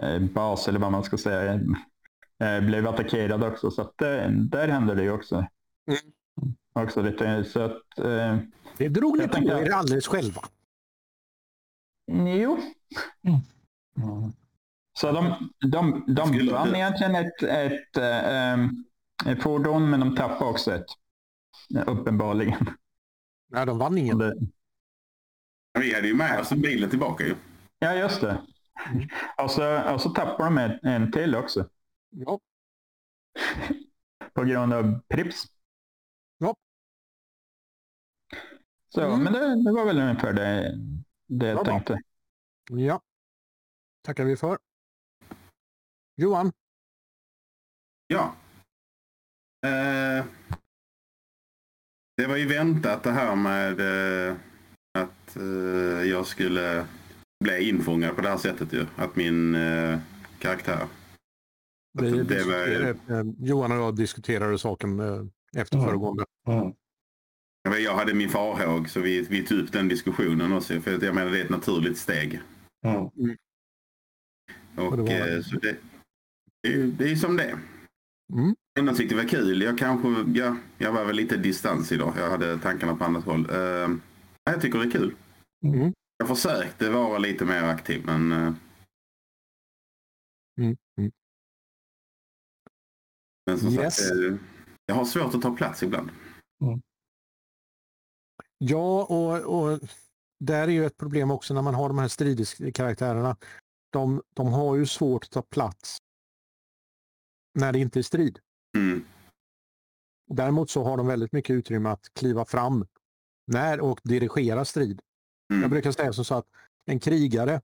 eh, 0.03 0.19
bas, 0.21 0.69
eller 0.69 0.79
vad 0.79 0.93
man 0.93 1.05
ska 1.05 1.19
säga, 1.19 1.55
eh, 2.41 2.61
blev 2.67 2.89
attackerad 2.89 3.45
också. 3.45 3.71
Så 3.71 3.83
att, 3.83 4.03
eh, 4.03 4.31
där 4.31 4.69
hände 4.69 4.95
det 4.95 5.03
ju 5.03 5.11
också. 5.11 5.47
Också 6.73 7.03
lite, 7.03 7.45
så 7.45 7.61
att, 7.61 7.99
eh, 7.99 8.39
Det 8.79 8.89
drog 8.89 9.19
ni 9.19 9.23
Jag 9.25 9.33
på 9.33 9.39
er 9.39 9.71
alldeles 9.71 10.07
själva. 10.07 10.43
jo. 12.39 12.59
Så 14.97 15.13
de, 15.13 15.51
de, 15.71 16.05
de 16.15 16.29
Skulle 16.29 16.53
vann 16.53 16.71
det- 16.71 16.79
egentligen 16.79 17.15
ett, 17.15 17.43
ett, 17.43 17.97
eh, 17.97 18.53
eh, 18.53 18.69
ett 19.27 19.43
fordon, 19.43 19.91
men 19.91 20.01
de 20.01 20.17
tappade 20.17 20.51
också 20.51 20.75
ett. 20.75 20.87
Uppenbarligen. 21.87 22.67
Nej, 23.49 23.67
de 23.67 23.79
vann 23.79 23.99
ingen. 23.99 24.19
Det, 24.19 24.35
Vi 25.79 25.95
hade 25.95 26.07
ju 26.09 26.15
med 26.15 26.41
oss 26.41 26.53
bilen 26.53 26.91
tillbaka 26.91 27.25
ju. 27.25 27.35
Ja, 27.79 27.95
just 27.95 28.21
det. 28.21 28.43
Mm. 28.93 29.09
Och 29.43 29.51
så, 29.51 29.93
och 29.95 30.01
så 30.01 30.11
tappar 30.11 30.45
de 30.45 30.59
en, 30.59 30.79
en 30.83 31.13
till 31.13 31.35
också. 31.37 31.69
Ja, 32.11 32.41
På 34.33 34.43
grund 34.45 34.73
av 34.73 35.01
Prips. 35.09 35.45
Ja. 36.39 36.55
Så, 38.89 39.01
Mm. 39.01 39.23
men 39.23 39.33
det, 39.33 39.65
det 39.65 39.73
var 39.73 39.85
väl 39.85 39.99
ungefär 40.01 40.33
det, 40.33 40.75
det 41.27 41.47
jag 41.47 41.57
bra. 41.57 41.65
tänkte. 41.65 41.99
ja. 42.71 43.01
Tackar 44.05 44.25
vi 44.25 44.37
för. 44.37 44.59
Johan, 46.17 46.53
Ja. 48.07 48.35
Eh, 49.67 50.25
det 52.17 52.27
var 52.27 52.37
ju 52.37 52.47
väntat 52.49 53.03
det 53.03 53.11
här 53.11 53.37
med 53.37 53.81
eh, 53.81 54.37
att 54.99 55.37
eh, 55.37 55.43
jag 56.11 56.27
skulle 56.27 56.87
bli 57.45 57.69
infångad 57.69 58.17
på 58.17 58.21
det 58.23 58.29
här 58.29 58.37
sättet 58.37 58.73
ju. 58.73 58.87
Att 58.97 59.17
min 59.17 59.55
eh, 59.55 59.99
karaktär. 60.39 60.87
vi 61.99 62.07
Alltså, 62.07 62.25
det 62.25 62.45
var- 62.45 62.67
diskuterade- 62.67 63.21
eh, 63.21 63.35
Johan 63.47 63.73
och 63.73 63.79
jag 63.79 63.97
diskuterade 63.97 64.59
saken 64.59 65.01
eh, 65.01 65.23
efter 65.57 65.77
Mm. 65.77 65.89
föregående. 65.89 66.25
Mm. 66.47 66.73
Jag 67.85 67.95
hade 67.97 68.15
min 68.15 68.29
farhåg 68.31 68.89
så 68.91 69.01
vi, 69.01 69.23
vi 69.23 69.47
tog 69.47 69.59
upp 69.59 69.73
den 69.73 69.89
diskussionen 69.89 70.53
också. 70.53 70.81
För 70.81 70.95
att 70.97 71.03
jag 71.03 71.15
menar 71.15 71.31
det 71.31 71.41
är 71.41 71.45
ett 71.45 71.51
naturligt 71.51 71.99
steg. 71.99 72.41
Mm. 72.85 73.11
Och, 74.77 75.05
det 75.05 75.35
eh, 75.37 75.43
så 75.43 75.57
det, 75.57 75.77
det, 76.87 77.11
är 77.11 77.17
som 77.17 77.37
det. 77.37 77.59
Mm. 78.33 78.55
Jag 78.75 78.97
tyckte 78.97 79.15
det 79.15 79.23
var 79.23 79.29
kul. 79.29 79.63
Jag 79.63 79.79
kanske, 79.79 80.09
ja, 80.35 80.57
jag 80.79 80.93
var 80.93 81.05
väl 81.05 81.17
lite 81.17 81.37
distans 81.37 81.93
idag. 81.93 82.15
Jag 82.17 82.31
hade 82.31 82.59
tankarna 82.59 82.97
på 82.97 83.05
annat 83.05 83.25
håll. 83.25 83.51
Eh, 83.51 83.91
jag 84.45 84.61
tycker 84.61 84.79
det 84.79 84.85
är 84.85 84.91
kul. 84.91 85.15
Mm. 85.65 85.93
Jag 86.19 86.29
försökte 86.29 86.91
vara 86.91 87.19
lite 87.19 87.45
mer 87.45 87.63
aktiv 87.63 88.03
men 88.07 88.33
eh, 88.33 88.55
Mm. 90.59 90.77
Mm. 90.99 91.13
Men 93.47 93.59
som 93.59 93.69
Yes. 93.69 93.97
sagt, 93.97 94.41
jag 94.87 94.95
har 94.95 95.05
svårt 95.05 95.35
att 95.35 95.43
ta 95.43 95.57
plats 95.57 95.83
ibland. 95.83 96.11
Ja, 98.59 99.05
och, 99.05 99.59
och 99.59 99.81
där 100.41 100.63
är 100.69 100.73
ju 100.73 100.87
ett 100.87 100.97
problem 100.97 101.31
också 101.31 101.55
när 101.55 101.63
man 101.63 101.75
har 101.75 101.89
de 101.89 101.99
här 101.99 102.09
stridskaraktärerna. 102.09 103.37
De, 103.95 104.23
de 104.35 104.53
har 104.53 104.77
ju 104.77 104.87
svårt 104.87 105.25
att 105.25 105.31
ta 105.31 105.43
plats 105.43 105.99
när 107.55 107.73
det 107.73 107.79
inte 107.79 107.99
är 107.99 108.03
strid. 108.03 108.39
Mm. 108.77 109.05
Däremot 110.27 110.71
så 110.71 110.85
har 110.85 110.97
de 110.97 111.07
väldigt 111.07 111.33
mycket 111.33 111.55
utrymme 111.55 111.89
att 111.89 112.15
kliva 112.15 112.45
fram 112.45 112.87
när 113.47 113.81
och 113.81 114.01
dirigera 114.05 114.65
strid. 114.65 115.01
Mm. 115.51 115.63
Jag 115.63 115.71
brukar 115.71 115.93
säga 115.93 116.13
så 116.13 116.35
att 116.35 116.47
en 116.87 117.01
krigare 117.01 117.61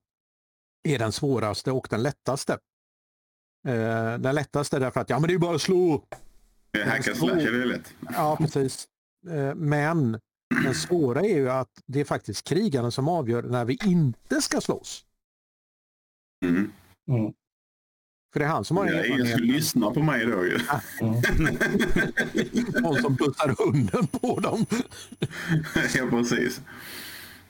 är 0.88 0.98
den 0.98 1.12
svåraste 1.12 1.72
och 1.72 1.86
den 1.90 2.02
lättaste. 2.02 2.52
Eh, 3.66 4.18
den 4.18 4.34
lättaste 4.34 4.78
därför 4.78 5.00
att 5.00 5.10
ja 5.10 5.18
men 5.18 5.28
det 5.28 5.34
är 5.34 5.38
bara 5.38 5.54
att 5.54 5.62
slå. 5.62 6.04
Eh, 6.72 6.88
Hack 6.88 7.08
and 7.08 7.16
slash 7.16 7.40
är 7.40 7.66
lätt. 7.66 7.94
Ja 8.12 8.36
precis. 8.40 8.88
Eh, 9.28 9.54
men 9.54 10.20
den 10.64 10.74
svåra 10.74 11.20
är 11.20 11.36
ju 11.36 11.50
att 11.50 11.82
det 11.86 12.00
är 12.00 12.04
faktiskt 12.04 12.48
krigaren 12.48 12.92
som 12.92 13.08
avgör 13.08 13.42
när 13.42 13.64
vi 13.64 13.78
inte 13.84 14.42
ska 14.42 14.60
slåss. 14.60 15.06
Mm. 16.44 16.72
Mm. 17.08 17.32
För 18.32 18.40
det 18.40 18.46
är 18.46 18.50
han 18.50 18.64
som 18.64 18.76
har 18.76 18.86
Ja, 18.86 19.04
ingen 19.04 19.26
skulle 19.26 19.52
lyssna 19.52 19.90
på 19.90 20.02
mig 20.02 20.26
då 20.26 20.44
ju. 20.46 20.58
Mm. 21.00 21.14
Någon 22.82 23.02
som 23.02 23.14
bussar 23.14 23.64
hunden 23.64 24.06
på 24.06 24.40
dem. 24.40 24.66
ja, 25.94 26.06
precis. 26.10 26.60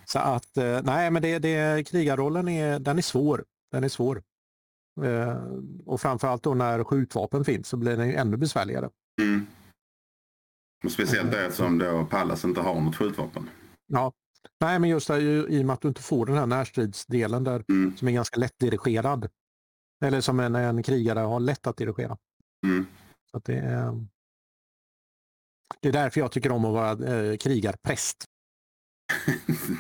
Så 0.04 0.18
att 0.18 0.56
eh, 0.56 0.80
nej 0.82 1.10
men 1.10 1.22
det, 1.22 1.38
det, 1.38 1.86
krigarrollen 1.88 2.48
är, 2.48 2.78
den 2.78 2.98
är 2.98 3.02
svår. 3.02 3.44
Den 3.72 3.84
är 3.84 3.88
svår. 3.88 4.22
Eh, 5.04 5.36
och 5.86 6.00
framförallt 6.00 6.42
då 6.42 6.54
när 6.54 6.84
skjutvapen 6.84 7.44
finns 7.44 7.68
så 7.68 7.76
blir 7.76 7.96
den 7.96 8.08
ju 8.08 8.14
ännu 8.14 8.36
besvärligare. 8.36 8.90
Mm. 9.22 9.46
Och 10.84 10.92
speciellt 10.92 11.30
det 11.30 11.52
som 11.52 11.78
då 11.78 12.06
Pallas 12.10 12.44
inte 12.44 12.60
har 12.60 12.80
något 12.80 12.96
skjutvapen. 12.96 13.50
Ja. 13.86 14.12
Nej 14.60 14.78
men 14.78 14.90
just 14.90 15.08
det, 15.08 15.20
i 15.22 15.60
och 15.62 15.66
med 15.66 15.74
att 15.74 15.80
du 15.80 15.88
inte 15.88 16.02
får 16.02 16.26
den 16.26 16.36
här 16.36 16.46
närstridsdelen 16.46 17.44
där 17.44 17.64
Mm. 17.68 17.96
som 17.96 18.08
är 18.08 18.12
ganska 18.12 18.40
lätt 18.40 18.58
dirigerad. 18.58 19.28
Eller 20.04 20.20
som 20.20 20.40
en, 20.40 20.54
en 20.54 20.82
krigare 20.82 21.18
har 21.18 21.40
lätt 21.40 21.66
att 21.66 21.76
dirigera. 21.76 22.16
Mm. 22.66 22.86
Så 23.30 23.36
att 23.36 23.44
det, 23.44 23.56
är, 23.56 24.06
det 25.80 25.88
är 25.88 25.92
därför 25.92 26.20
jag 26.20 26.32
tycker 26.32 26.52
om 26.52 26.64
att 26.64 26.72
vara 26.72 27.14
eh, 27.14 27.36
krigarpräst. 27.36 28.24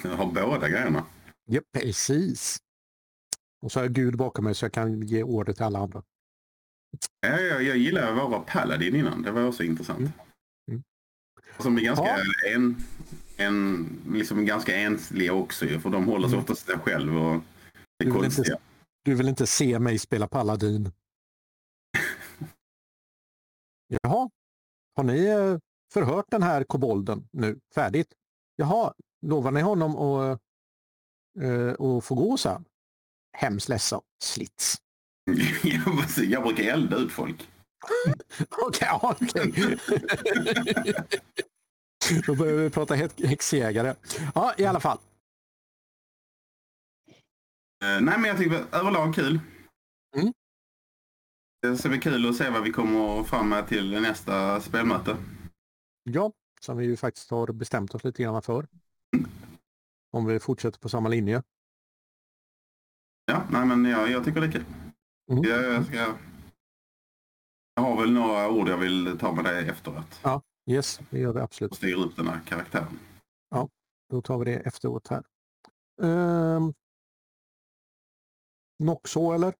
Har 0.16 0.32
båda 0.32 0.68
grejerna. 0.68 1.06
Ja, 1.44 1.60
precis. 1.72 2.58
Och 3.62 3.72
så 3.72 3.78
har 3.78 3.84
jag 3.84 3.92
Gud 3.94 4.16
bakom 4.16 4.44
mig 4.44 4.54
så 4.54 4.64
jag 4.64 4.72
kan 4.72 5.02
ge 5.02 5.22
order 5.22 5.52
till 5.52 5.62
alla 5.64 5.78
andra. 5.78 6.02
Ja, 7.20 7.40
jag, 7.40 7.62
jag 7.62 7.76
gillar 7.76 8.12
att 8.12 8.30
vara 8.30 8.40
paladin 8.40 8.96
innan. 8.96 9.22
Det 9.22 9.30
var 9.30 9.46
också 9.46 9.62
intressant. 9.62 9.98
Mm. 9.98 10.10
Mm. 10.70 10.82
Som 11.58 11.76
är 11.78 11.82
ganska, 11.82 12.04
Ja. 12.06 12.18
en, 12.54 12.76
en, 13.40 13.88
liksom 14.08 14.44
ganska 14.44 14.76
ensliga 14.76 15.32
också 15.32 15.66
för 15.66 15.90
de 15.90 16.04
håller 16.04 16.28
sig 16.28 16.34
Mm. 16.34 16.40
oftast 16.40 16.66
sig 16.66 16.78
själv 16.78 17.16
och 17.16 17.42
det 17.98 18.04
är 18.04 18.08
Du 18.10 18.12
vill 18.12 18.24
inte-. 18.24 18.58
Du 19.04 19.14
vill 19.14 19.28
inte 19.28 19.46
se 19.46 19.78
mig 19.78 19.98
spela 19.98 20.28
Paladin. 20.28 20.92
Jaha, 24.02 24.30
har 24.96 25.04
ni 25.04 25.24
eh, 25.24 25.58
förhört 25.92 26.24
den 26.30 26.42
här 26.42 26.64
kobolden 26.64 27.28
nu 27.32 27.60
färdigt? 27.74 28.14
Jaha, 28.56 28.92
lovar 29.26 29.50
ni 29.50 29.60
honom 29.60 29.96
att, 29.96 30.40
eh, 31.42 31.70
att 31.86 32.04
få 32.04 32.14
gå 32.14 32.36
sen? 32.36 32.64
Hemskt 33.36 33.68
ledsen, 33.68 34.00
slits. 34.22 34.76
Jag 36.28 36.42
brukar 36.42 36.64
elda 36.64 36.96
ut 36.96 37.12
folk. 37.12 37.48
Okej, 38.66 38.88
okej. 39.02 39.78
Då 42.26 42.34
börjar 42.34 42.56
vi 42.56 42.70
prata 42.70 42.94
häx- 42.94 43.24
häxjägare. 43.24 43.94
Ja, 44.34 44.54
i 44.58 44.64
alla 44.64 44.80
fall. 44.80 44.98
Eh, 47.84 48.00
nej, 48.00 48.18
men 48.18 48.24
jag 48.24 48.38
tycker 48.38 48.64
överlag 48.72 49.14
kul. 49.14 49.40
Mm. 50.16 50.32
Det 51.62 51.76
ska 51.76 51.88
bli 51.88 52.00
kul 52.00 52.28
att 52.28 52.36
se 52.36 52.50
vad 52.50 52.62
vi 52.62 52.72
kommer 52.72 53.22
fram 53.24 53.48
med 53.48 53.68
till 53.68 54.00
nästa 54.02 54.60
spelmöte. 54.60 55.16
Ja, 56.02 56.32
som 56.60 56.76
vi 56.76 56.84
ju 56.84 56.96
faktiskt 56.96 57.30
har 57.30 57.52
bestämt 57.52 57.94
oss 57.94 58.04
lite 58.04 58.22
grann 58.22 58.42
för. 58.42 58.66
Om 60.12 60.26
vi 60.26 60.40
fortsätter 60.40 60.78
på 60.78 60.88
samma 60.88 61.08
linje. 61.08 61.42
Ja, 63.24 63.42
nej 63.50 63.66
men 63.66 63.84
jag, 63.84 64.10
jag 64.10 64.24
tycker 64.24 64.40
det 64.40 64.46
är 64.46 64.52
kul. 64.52 64.64
Mm. 65.32 65.44
Jag, 65.44 65.64
jag, 65.64 65.86
ska, 65.86 65.96
jag 67.74 67.82
har 67.82 68.00
väl 68.00 68.12
några 68.12 68.48
ord 68.50 68.68
jag 68.68 68.78
vill 68.78 69.18
ta 69.18 69.32
med 69.32 69.44
dig 69.44 69.68
efteråt. 69.68 70.20
Yes, 70.70 71.00
det 71.10 71.18
gör 71.18 71.32
vi 71.32 71.40
absolut. 71.40 71.70
Och 71.70 71.76
styra 71.76 72.00
upp 72.00 72.16
den 72.16 72.28
här 72.28 72.40
karaktären. 72.46 72.98
Då 74.10 74.22
tar 74.22 74.38
vi 74.38 74.44
det 74.44 74.56
efteråt 74.56 75.08
här. 75.08 75.22
Um, 76.02 76.74
Noxo 78.78 79.32
eller? 79.32 79.54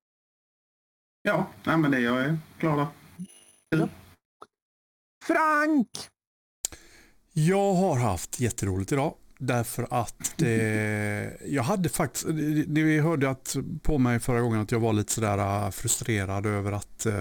Ja, 1.22 1.46
nej 1.64 1.78
men 1.78 1.90
det 1.90 2.00
jag 2.00 2.20
är 2.20 2.38
klar 2.58 2.76
där. 2.76 3.88
Frank! 5.24 5.90
Jag 7.32 7.74
har 7.74 7.98
haft 7.98 8.40
jätteroligt 8.40 8.92
idag. 8.92 9.14
Därför 9.42 9.86
att 9.90 10.42
eh, 10.42 10.48
jag 11.54 11.62
hade 11.62 11.88
faktiskt, 11.88 12.26
Ni 12.66 13.00
hörde 13.00 13.30
att, 13.30 13.56
på 13.82 13.98
mig 13.98 14.20
förra 14.20 14.40
gången 14.40 14.60
att 14.60 14.72
jag 14.72 14.80
var 14.80 14.92
lite 14.92 15.12
sådär 15.12 15.38
äh, 15.38 15.70
frustrerad 15.70 16.46
över 16.46 16.72
att 16.72 17.06
eh, 17.06 17.14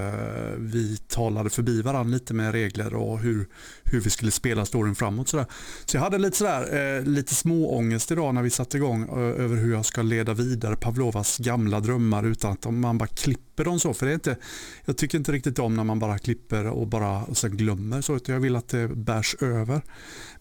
vi 0.58 0.98
talade 0.98 1.50
förbi 1.50 1.82
varandra 1.82 2.14
lite 2.14 2.34
med 2.34 2.52
regler 2.52 2.94
och 2.94 3.20
hur, 3.20 3.48
hur 3.84 4.02
vi 4.02 4.10
skulle 4.10 4.32
spela 4.32 4.66
storyn 4.66 4.96
framåt. 4.96 5.28
Sådär. 5.28 5.46
Så 5.86 5.98
jag 5.98 6.02
hade 6.02 6.18
lite, 6.18 6.38
sådär, 6.38 6.98
eh, 6.98 7.04
lite 7.04 7.36
små 7.36 7.78
ångest 7.78 8.12
idag 8.12 8.36
när 8.36 8.42
vi 8.42 8.50
satte 8.50 8.78
igång 8.78 9.04
eh, 9.04 9.44
över 9.44 9.56
hur 9.56 9.74
jag 9.74 9.86
ska 9.86 10.02
leda 10.02 10.34
vidare 10.34 10.76
Pavlovas 10.76 11.38
gamla 11.38 11.80
drömmar 11.80 12.24
utan 12.24 12.52
att 12.52 12.74
man 12.74 12.98
bara 12.98 13.08
klipper 13.08 13.66
dem 13.66 13.80
så. 13.80 13.94
För 13.94 14.06
det 14.06 14.12
är 14.12 14.14
inte, 14.14 14.38
jag 14.86 14.98
tycker 14.98 15.18
inte 15.18 15.32
riktigt 15.32 15.60
om 15.60 15.76
när 15.76 15.84
man 15.84 16.00
bara 16.00 16.18
klipper 16.18 16.66
och 16.68 16.88
bara 16.88 17.24
och 17.24 17.38
sen 17.38 17.58
glömmer 17.58 18.02
så, 18.02 18.16
utan 18.16 18.34
jag 18.34 18.42
vill 18.42 18.56
att 18.56 18.68
det 18.68 18.88
bärs 18.88 19.36
över. 19.40 19.82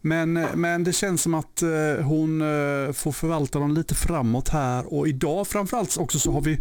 Men, 0.00 0.32
men 0.32 0.84
det 0.84 0.92
känns 0.92 1.22
som 1.22 1.34
att 1.34 1.62
eh, 1.62 2.04
hon 2.04 2.40
eh, 2.40 2.92
får 2.92 3.12
förvalta 3.12 3.58
dem 3.58 3.74
lite 3.74 3.94
framåt 3.94 4.48
här 4.48 4.94
och 4.94 5.08
idag 5.08 5.46
framförallt 5.46 5.96
också 5.96 6.18
så 6.18 6.32
har 6.32 6.40
vi 6.40 6.60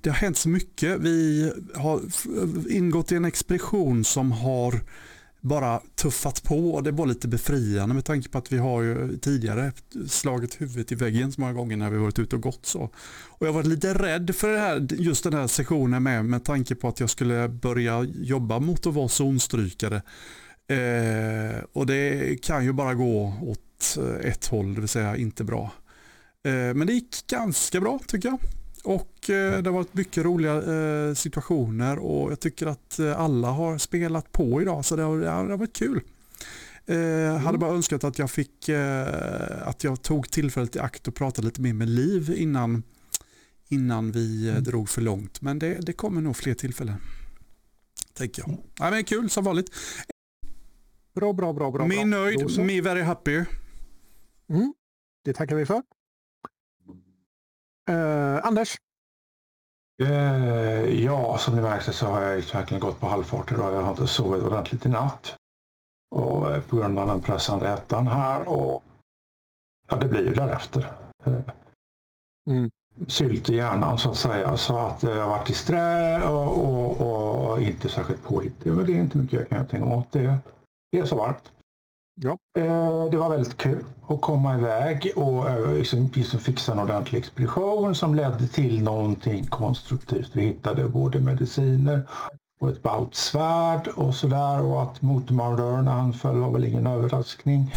det 0.00 0.10
har 0.10 0.16
hänt 0.16 0.36
så 0.36 0.48
mycket. 0.48 1.00
Vi 1.00 1.52
har 1.74 1.96
eh, 1.96 2.76
ingått 2.76 3.12
i 3.12 3.16
en 3.16 3.24
expedition 3.24 4.04
som 4.04 4.32
har 4.32 4.80
bara 5.40 5.80
tuffat 5.94 6.42
på 6.42 6.74
och 6.74 6.82
det 6.82 6.90
var 6.90 7.06
lite 7.06 7.28
befriande 7.28 7.94
med 7.94 8.04
tanke 8.04 8.28
på 8.28 8.38
att 8.38 8.52
vi 8.52 8.58
har 8.58 8.82
ju 8.82 9.18
tidigare 9.18 9.72
slagit 10.08 10.60
huvudet 10.60 10.92
i 10.92 10.94
väggen 10.94 11.32
så 11.32 11.40
många 11.40 11.52
gånger 11.52 11.76
när 11.76 11.90
vi 11.90 11.98
varit 11.98 12.18
ute 12.18 12.36
och 12.36 12.42
gått 12.42 12.66
så. 12.66 12.90
Och 13.28 13.46
jag 13.46 13.52
var 13.52 13.62
lite 13.62 13.94
rädd 13.94 14.34
för 14.36 14.48
det 14.48 14.58
här, 14.58 14.88
just 14.90 15.24
den 15.24 15.34
här 15.34 15.46
sessionen 15.46 16.02
med, 16.02 16.24
med 16.24 16.44
tanke 16.44 16.74
på 16.74 16.88
att 16.88 17.00
jag 17.00 17.10
skulle 17.10 17.48
börja 17.48 18.02
jobba 18.02 18.58
mot 18.58 18.86
att 18.86 18.94
vara 18.94 19.08
zonstrykare. 19.08 20.02
Eh, 20.68 21.64
och 21.72 21.86
det 21.86 22.36
kan 22.42 22.64
ju 22.64 22.72
bara 22.72 22.94
gå 22.94 23.34
åt 23.42 23.96
eh, 23.98 24.30
ett 24.30 24.46
håll, 24.46 24.74
det 24.74 24.80
vill 24.80 24.88
säga 24.88 25.16
inte 25.16 25.44
bra. 25.44 25.72
Eh, 26.44 26.52
men 26.74 26.86
det 26.86 26.92
gick 26.92 27.26
ganska 27.26 27.80
bra 27.80 28.00
tycker 28.06 28.28
jag. 28.28 28.38
Och 28.84 29.30
eh, 29.30 29.62
det 29.62 29.70
har 29.70 29.74
varit 29.74 29.94
mycket 29.94 30.24
roliga 30.24 30.54
eh, 30.62 31.14
situationer 31.14 31.98
och 31.98 32.30
jag 32.32 32.40
tycker 32.40 32.66
att 32.66 32.98
eh, 32.98 33.20
alla 33.20 33.48
har 33.48 33.78
spelat 33.78 34.32
på 34.32 34.62
idag 34.62 34.84
så 34.84 34.96
det 34.96 35.02
har, 35.02 35.18
det 35.18 35.30
har 35.30 35.56
varit 35.56 35.72
kul. 35.76 36.00
Eh, 36.86 37.36
Hade 37.36 37.58
bara 37.58 37.70
önskat 37.74 38.04
att 38.04 38.18
jag 38.18 38.30
fick 38.30 38.68
att 39.62 39.84
jag 39.84 40.02
tog 40.02 40.30
tillfället 40.30 40.76
i 40.76 40.78
akt 40.78 41.08
och 41.08 41.14
pratade 41.14 41.46
lite 41.46 41.60
mer 41.60 41.72
med 41.72 41.88
Liv 41.88 42.34
innan, 42.36 42.82
innan 43.68 44.12
vi 44.12 44.48
eh, 44.48 44.56
drog 44.56 44.88
för 44.88 45.00
långt. 45.00 45.40
Men 45.40 45.58
det, 45.58 45.74
det 45.74 45.92
kommer 45.92 46.20
nog 46.20 46.36
fler 46.36 46.54
tillfällen. 46.54 46.96
Tänker 48.14 48.42
jag. 48.46 48.58
Ja, 48.78 48.90
men 48.90 49.04
kul 49.04 49.30
som 49.30 49.44
vanligt. 49.44 49.70
Bra, 51.14 51.32
bra, 51.32 51.52
bra. 51.52 51.70
bra 51.70 51.86
Me 51.86 51.94
bra. 51.94 52.04
nöjd, 52.04 52.58
me 52.58 52.80
very 52.80 53.02
happy. 53.02 53.44
Mm, 54.48 54.74
det 55.24 55.32
tackar 55.32 55.56
vi 55.56 55.66
för. 55.66 55.82
Eh, 57.90 58.46
Anders? 58.46 58.76
Eh, 60.02 61.04
ja, 61.04 61.38
som 61.38 61.56
ni 61.56 61.62
märkte 61.62 61.92
så 61.92 62.06
har 62.06 62.22
jag 62.22 62.36
verkligen 62.36 62.80
gått 62.80 63.00
på 63.00 63.06
halvfart 63.06 63.52
idag. 63.52 63.74
Jag 63.74 63.82
har 63.82 63.90
inte 63.90 64.06
sovit 64.06 64.42
ordentligt 64.42 64.86
i 64.86 64.88
natt. 64.88 65.36
Och 66.10 66.50
eh, 66.54 66.62
på 66.62 66.76
grund 66.76 66.98
av 66.98 67.06
den 67.06 67.20
pressande 67.20 67.68
ettan 67.68 68.06
här 68.06 68.48
och 68.48 68.82
ja, 69.88 69.96
det 69.96 70.08
blir 70.08 70.26
ju 70.26 70.34
därefter. 70.34 70.92
Mm. 72.50 72.70
Sylt 73.06 73.50
i 73.50 73.56
hjärnan 73.56 73.98
så 73.98 74.10
att 74.10 74.16
säga. 74.16 74.56
Så 74.56 74.78
att 74.78 75.02
jag 75.02 75.22
har 75.22 75.28
varit 75.28 75.50
i 75.50 75.54
strä 75.54 76.28
och, 76.28 76.58
och, 76.58 77.50
och 77.50 77.62
inte 77.62 77.88
särskilt 77.88 78.22
påhittig. 78.22 78.72
Men 78.72 78.86
det 78.86 78.92
är 78.92 79.00
inte 79.00 79.18
mycket 79.18 79.50
jag 79.50 79.68
kan 79.70 79.80
göra 79.80 79.96
åt. 79.96 80.12
Det, 80.12 80.38
det 80.94 81.00
är 81.00 81.04
så 81.04 81.16
varmt. 81.16 81.52
Ja. 82.14 82.38
Eh, 82.58 83.10
det 83.10 83.16
var 83.16 83.30
väldigt 83.30 83.56
kul 83.56 83.84
att 84.08 84.20
komma 84.20 84.58
iväg 84.58 85.12
och 85.16 85.50
eh, 85.50 85.74
liksom, 85.74 86.10
liksom 86.14 86.40
fixa 86.40 86.72
en 86.72 86.78
ordentlig 86.78 87.18
expedition 87.18 87.94
som 87.94 88.14
ledde 88.14 88.48
till 88.48 88.82
någonting 88.82 89.46
konstruktivt. 89.46 90.30
Vi 90.32 90.42
hittade 90.42 90.88
både 90.88 91.20
mediciner 91.20 92.08
och 92.60 92.68
ett 92.68 92.82
bautsvärd 92.82 93.88
och 93.88 94.14
sådär 94.14 94.62
och 94.62 94.82
att 94.82 95.02
motormarodörerna 95.02 95.92
anföll 95.92 96.36
var 96.36 96.50
väl 96.50 96.64
ingen 96.64 96.86
överraskning. 96.86 97.72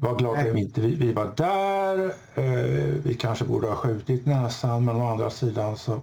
Var 0.00 0.16
glad 0.16 0.38
att 0.38 0.54
vi 0.54 0.60
inte 0.60 0.80
vi, 0.80 1.12
var 1.12 1.32
där. 1.36 2.04
Eh, 2.34 2.94
vi 3.04 3.14
kanske 3.14 3.44
borde 3.44 3.68
ha 3.68 3.76
skjutit 3.76 4.26
näsan 4.26 4.84
men 4.84 4.96
å 4.96 5.06
andra 5.06 5.30
sidan 5.30 5.76
så 5.76 6.02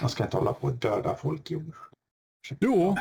man 0.00 0.10
ska 0.10 0.24
inte 0.24 0.36
hålla 0.36 0.52
på 0.52 0.68
att 0.68 0.80
döda 0.80 1.14
folk 1.14 1.50
i 1.50 1.56
onödan. 1.56 1.74
Jo, 2.60 2.96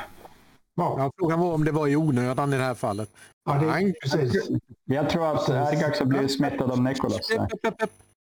Ja, 0.76 0.96
Ja, 0.98 1.12
frågan 1.20 1.40
var 1.40 1.54
om 1.54 1.66
det 1.66 1.72
var 1.72 1.88
i 1.88 1.96
onödan 1.96 2.54
i 2.54 2.58
det 2.58 2.64
här 2.64 2.74
fallet. 2.74 3.10
ja, 3.46 3.54
det, 3.54 3.66
Nej. 3.66 3.94
precis. 4.02 4.50
Jag 4.86 5.10
tror 5.10 5.36
att 5.36 5.50
Ergax 5.50 6.00
har 6.00 6.06
blivit 6.06 6.32
smittad 6.32 6.72
av 6.72 6.82
Nikolas. 6.82 7.32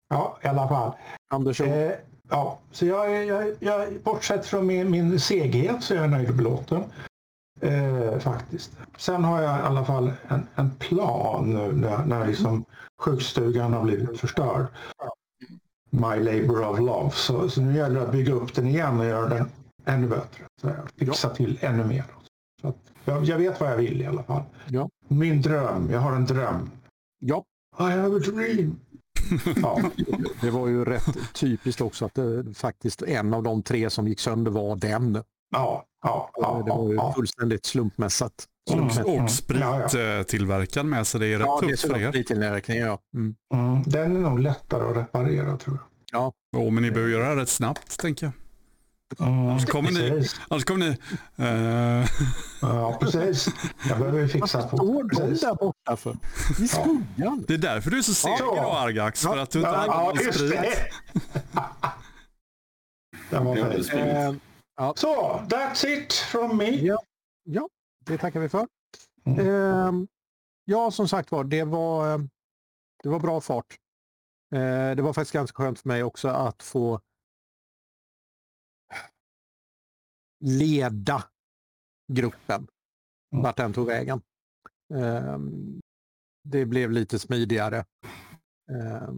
Ja, 0.10 0.38
i 0.44 0.48
alla 0.48 0.68
fall. 0.68 0.92
Anders, 1.34 1.62
Eh, 1.62 1.92
ja, 2.30 2.60
så 2.72 2.86
jag, 2.86 3.26
jag, 3.26 3.56
jag, 3.60 3.94
bortsett 4.04 4.46
från 4.46 4.68
min, 4.68 4.92
min 4.92 5.20
seghet 5.20 5.84
så 5.84 5.94
är 5.94 5.98
jag 5.98 6.10
nöjd 6.10 6.30
och 6.30 6.36
belåten. 6.36 6.84
Eh, 7.62 8.20
faktiskt. 8.20 8.72
Sen 8.98 9.24
har 9.24 9.42
jag 9.42 9.60
i 9.60 9.62
alla 9.62 9.86
fall 9.86 10.12
en, 10.28 10.48
en 10.56 10.72
plan 10.72 11.54
nu 11.54 11.72
när, 11.72 12.06
när 12.06 12.28
liksom 12.28 12.66
sjukstugan 13.02 13.74
har 13.74 13.84
blivit 13.84 14.20
förstörd. 14.20 14.66
My 15.90 16.16
labor 16.20 16.68
of 16.68 16.80
love. 16.80 17.12
Så, 17.14 17.50
så 17.50 17.62
nu 17.62 17.78
gäller 17.78 17.96
det 18.00 18.06
att 18.06 18.12
bygga 18.12 18.34
upp 18.34 18.54
den 18.54 18.68
igen 18.68 19.00
och 19.00 19.06
göra 19.06 19.30
den 19.30 19.50
ännu 19.86 20.08
bättre. 20.08 20.44
Så 20.62 20.68
jag 20.68 20.76
fixa 20.98 21.30
till 21.30 21.58
ännu 21.62 21.84
mer. 21.84 22.04
Så 22.62 22.68
att 22.68 22.78
jag, 23.06 23.24
jag 23.26 23.38
vet 23.38 23.60
vad 23.60 23.72
jag 23.72 23.78
vill 23.78 24.02
i 24.02 24.06
alla 24.06 24.24
fall. 24.24 24.44
Ja. 24.70 24.90
Min 25.08 25.42
dröm. 25.42 25.90
Jag 25.92 26.00
har 26.00 26.12
en 26.16 26.26
dröm. 26.26 26.70
ja, 27.20 27.46
I 27.80 27.84
have 27.84 28.16
a 28.16 28.20
dream. 28.20 28.80
Ja. 29.62 29.82
det 30.42 30.50
var 30.52 30.68
ju 30.68 30.86
rätt 30.86 31.34
typiskt 31.34 31.82
också 31.82 32.06
att 32.06 32.14
det, 32.14 32.54
faktiskt 32.54 33.02
en 33.02 33.34
av 33.34 33.44
de 33.44 33.64
tre 33.64 33.90
som 33.90 34.08
gick 34.08 34.20
sönder 34.20 34.52
var 34.52 34.76
den. 34.76 35.24
Ja, 35.52 35.86
ja, 36.04 36.32
ja, 36.34 36.64
det 36.66 36.72
var 36.72 36.90
ju 36.90 36.96
ja, 36.96 37.14
fullständigt 37.14 37.66
slumpmässigt. 37.66 38.46
Mm. 38.72 38.90
slumpmässigt. 38.90 39.24
och 39.24 39.32
sprittillverkaren 39.32 40.90
med 40.90 41.08
så 41.08 41.18
det 41.18 41.28
är 41.28 41.40
rätt 41.40 41.48
Ja, 41.48 41.60
tufft 41.60 41.82
för 41.82 41.98
er. 41.98 42.76
ja. 42.76 43.00
Mm. 43.16 43.36
Mm, 43.54 43.84
den 43.86 44.16
är 44.16 44.20
nog 44.20 44.40
lättare 44.40 44.90
att 44.92 44.98
reparera 44.98 45.58
tror 45.58 45.80
jag. 46.12 46.34
Jo, 46.56 46.70
men 46.70 46.84
ni 46.84 46.92
behöver 46.92 47.12
göra 47.12 47.36
det 47.36 47.42
rätt 47.42 47.50
snabbt 47.50 48.00
tänker 48.00 48.26
jag. 48.26 48.34
Så 49.18 49.72
kommer 49.72 49.92
ni- 49.92 50.10
precis. 50.10 50.40
Annars 50.50 50.64
kommer 50.66 50.86
ni... 50.90 50.98
eh, 51.46 52.08
Ja, 52.62 52.98
precis. 53.02 53.48
Jag 53.90 54.00
behöver 54.00 54.28
fixa 54.28 54.58
Vad 54.60 54.70
på. 54.70 54.78
står 54.78 55.04
de 55.04 55.34
där 55.36 55.56
borta 55.56 55.98
för? 55.98 56.16
I 56.60 56.68
skuggan? 56.68 57.44
det 57.48 57.54
är 57.54 57.58
därför 57.58 57.92
du 57.92 57.98
är 57.98 58.02
så 58.02 58.14
seg 58.14 58.32
Ja. 58.40 58.54
idag 58.54 58.78
Argax, 58.78 59.22
för 59.22 59.38
att 59.38 59.52
du 59.52 59.60
inte 59.60 59.72
Ja, 59.72 59.78
har 59.78 59.86
ja, 59.88 60.04
någon 60.06 60.34
sprit. 60.34 60.52
det. 60.52 60.90
Var 63.40 63.58
Ja, 63.58 64.36
Eh, 64.88 64.94
Så, 64.96 65.42
that's 65.50 65.86
it 65.88 66.14
from 66.14 66.58
me. 66.58 66.70
Ja. 66.70 67.00
ja, 67.44 67.70
det 68.06 68.18
tackar 68.18 68.40
vi 68.40 68.50
för. 68.50 68.68
Mm. 69.26 69.40
Eh, 69.40 70.08
ja, 70.66 70.92
som 70.92 71.08
sagt 71.08 71.32
var, 71.32 71.44
det 71.44 71.64
var, 71.64 72.14
eh, 72.14 72.20
det 73.04 73.10
var 73.10 73.20
bra 73.20 73.42
fart. 73.42 73.66
Eh, 74.56 74.96
det 74.96 75.02
var 75.02 75.14
faktiskt 75.14 75.34
ganska 75.34 75.56
skönt 75.64 75.80
för 75.80 75.88
mig 75.88 76.04
också 76.04 76.28
att 76.28 76.64
få 76.64 77.00
leda 80.42 81.24
gruppen 82.14 82.68
Mm. 83.34 83.44
vart 83.44 83.58
den 83.58 83.74
tog 83.74 83.88
vägen. 83.88 84.22
Eh, 84.94 85.38
det 86.44 86.66
blev 86.66 86.92
lite 86.92 87.20
smidigare. 87.20 87.78
Eh, 88.72 89.12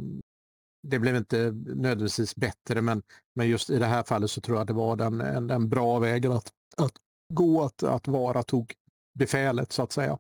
det 0.87 0.99
blev 0.99 1.15
inte 1.15 1.51
nödvändigtvis 1.65 2.35
bättre 2.35 2.81
men, 2.81 3.03
men 3.35 3.47
just 3.47 3.69
i 3.69 3.79
det 3.79 3.85
här 3.85 4.03
fallet 4.03 4.31
så 4.31 4.41
tror 4.41 4.57
jag 4.57 4.67
det 4.67 4.73
var 4.73 4.95
den, 4.95 5.21
en, 5.21 5.49
en 5.49 5.69
bra 5.69 5.99
vägen 5.99 6.31
att, 6.31 6.51
att 6.77 6.91
gå, 7.33 7.63
att, 7.63 7.83
att 7.83 8.07
vara 8.07 8.43
tog 8.43 8.73
befälet 9.19 9.71
så 9.71 9.83
att 9.83 9.91
säga. 9.91 10.19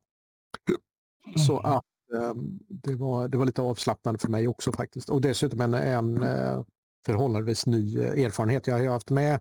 Så 1.47 1.59
Mm. 1.59 1.71
att 1.71 1.85
eh, 2.13 2.33
det, 2.69 2.95
var, 2.95 3.27
det 3.27 3.37
var 3.37 3.45
lite 3.45 3.61
avslappnande 3.61 4.19
för 4.19 4.29
mig 4.29 4.47
också 4.47 4.71
faktiskt. 4.71 5.09
Och 5.09 5.21
dessutom 5.21 5.61
en, 5.61 5.73
en 5.73 6.23
eh, 6.23 6.63
förhållandevis 7.05 7.65
ny 7.65 7.99
eh, 7.99 8.25
erfarenhet. 8.25 8.67
Jag 8.67 8.79
har 8.79 8.87
haft 8.87 9.09
med 9.09 9.39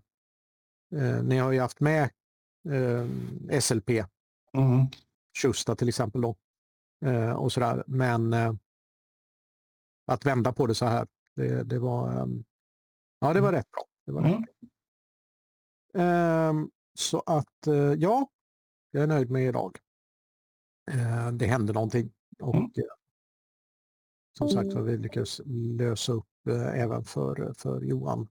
Eh, 0.93 1.23
ni 1.25 1.39
har 1.39 1.53
ju 1.53 1.61
haft 1.61 1.81
med 1.81 2.11
eh, 2.69 3.61
SLP, 3.61 3.91
Mm. 4.55 4.87
Tjusta 5.37 5.77
till 5.77 5.89
exempel 5.89 6.21
då. 6.21 6.37
Eh, 7.05 7.33
och 7.33 7.53
sådär. 7.53 7.85
Men 7.87 8.33
eh, 8.33 8.55
att 10.07 10.27
vända 10.27 10.53
på 10.53 10.67
det 10.67 10.75
så 10.75 10.87
här, 10.87 11.07
det, 11.35 11.63
det 11.63 11.79
var, 11.79 12.13
eh, 12.21 12.27
ja, 13.21 13.33
det 13.33 13.41
var 13.41 13.53
rätt 13.53 13.71
bra. 13.71 13.85
Det 14.07 14.13
var 14.13 14.21
Mm. 14.27 14.43
bra. 14.43 14.49
Ehm, 16.03 16.71
så 16.95 17.21
att 17.27 17.67
eh, 17.67 17.75
ja, 17.75 18.29
jag 18.91 19.03
är 19.03 19.07
nöjd 19.07 19.31
med 19.31 19.47
idag. 19.49 19.79
Eh, 20.91 21.33
det 21.33 21.47
hände 21.47 21.73
någonting 21.73 22.13
och 22.41 22.55
Mm. 22.55 22.65
eh, 22.65 22.85
som 24.39 24.49
sagt 24.49 24.73
var 24.73 24.83
vi 24.83 24.97
lyckades 24.97 25.41
lösa 25.79 26.13
upp 26.13 26.47
eh, 26.49 26.81
även 26.81 27.05
för, 27.05 27.53
för 27.59 27.81
Johan. 27.81 28.29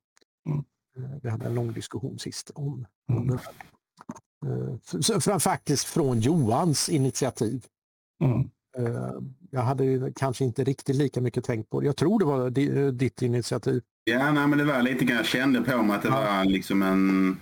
Mm. 0.98 1.12
Eh, 1.12 1.18
vi 1.24 1.30
hade 1.30 1.46
en 1.46 1.56
lång 1.56 1.74
diskussion 1.74 2.20
sist 2.20 2.52
om, 2.56 2.86
om 3.08 3.18
Mm. 3.18 3.28
det. 3.28 3.34
Eh, 4.48 4.74
f- 4.76 4.96
så- 5.06 5.22
för, 5.22 5.40
faktiskt 5.40 5.86
från 5.86 6.20
Johans 6.20 6.90
initiativ. 6.90 7.66
Mm. 8.24 8.40
Eh, 8.78 9.12
jag 9.52 9.62
hade 9.62 9.84
ju 9.86 10.14
kanske 10.14 10.46
inte 10.46 10.64
riktigt 10.64 10.96
lika 10.96 11.22
mycket 11.22 11.44
tänkt 11.44 11.70
på 11.70 11.80
det. 11.80 11.86
Jag 11.86 11.96
tror 11.98 12.20
det 12.20 12.26
var 12.26 12.50
di, 12.50 12.92
ditt 12.92 13.22
initiativ. 13.22 13.82
Ja, 14.04 14.32
nej, 14.32 14.48
men 14.48 14.58
det 14.58 14.66
var 14.66 14.82
lite 14.82 15.06
grann, 15.06 15.18
jag 15.18 15.26
kände 15.26 15.62
på 15.62 15.84
mig 15.84 15.96
att 15.96 16.02
det 16.04 16.10
Ja. 16.10 16.16
var 16.38 16.46
liksom 16.46 16.82
en... 16.84 17.38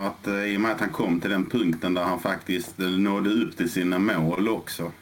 Att 0.00 0.26
i 0.28 0.56
och 0.56 0.60
med 0.60 0.72
att 0.72 0.80
han 0.80 0.90
kom 0.90 1.20
till 1.20 1.30
den 1.30 1.46
punkten 1.46 1.94
där 1.94 2.02
han 2.04 2.20
faktiskt 2.20 2.78
nådde 2.78 3.30
upp 3.30 3.56
till 3.56 3.70
sina 3.70 3.98
mål 3.98 4.48
också. 4.48 4.92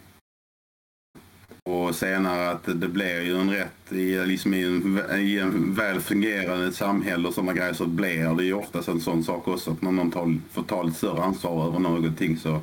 Och 1.67 1.95
senare 1.95 2.51
att 2.51 2.65
det 2.65 2.89
blir 2.89 3.21
ju 3.23 3.41
en 3.41 3.51
rätt 3.51 3.93
i, 3.93 4.27
liksom 4.27 4.55
i, 4.55 4.63
en, 4.63 5.11
i 5.21 5.39
en 5.39 5.75
väl 5.75 6.01
fungerande 6.01 6.73
samhälle 6.73 7.29
och 7.29 7.35
sådana 7.35 7.53
grejer 7.53 7.73
så 7.73 7.87
blir 7.87 8.35
det 8.37 8.45
ju 8.45 8.53
oftast 8.53 8.89
en 8.89 9.01
sån 9.01 9.25
sak 9.25 9.49
också 9.49 9.71
att 9.71 9.83
när 9.83 9.93
någon 9.93 10.11
tar, 10.11 10.39
får 10.53 10.63
ta 10.63 10.83
lite 10.83 10.99
större 10.99 11.23
ansvar 11.23 11.67
över 11.69 11.79
någonting 11.79 12.37
så 12.37 12.61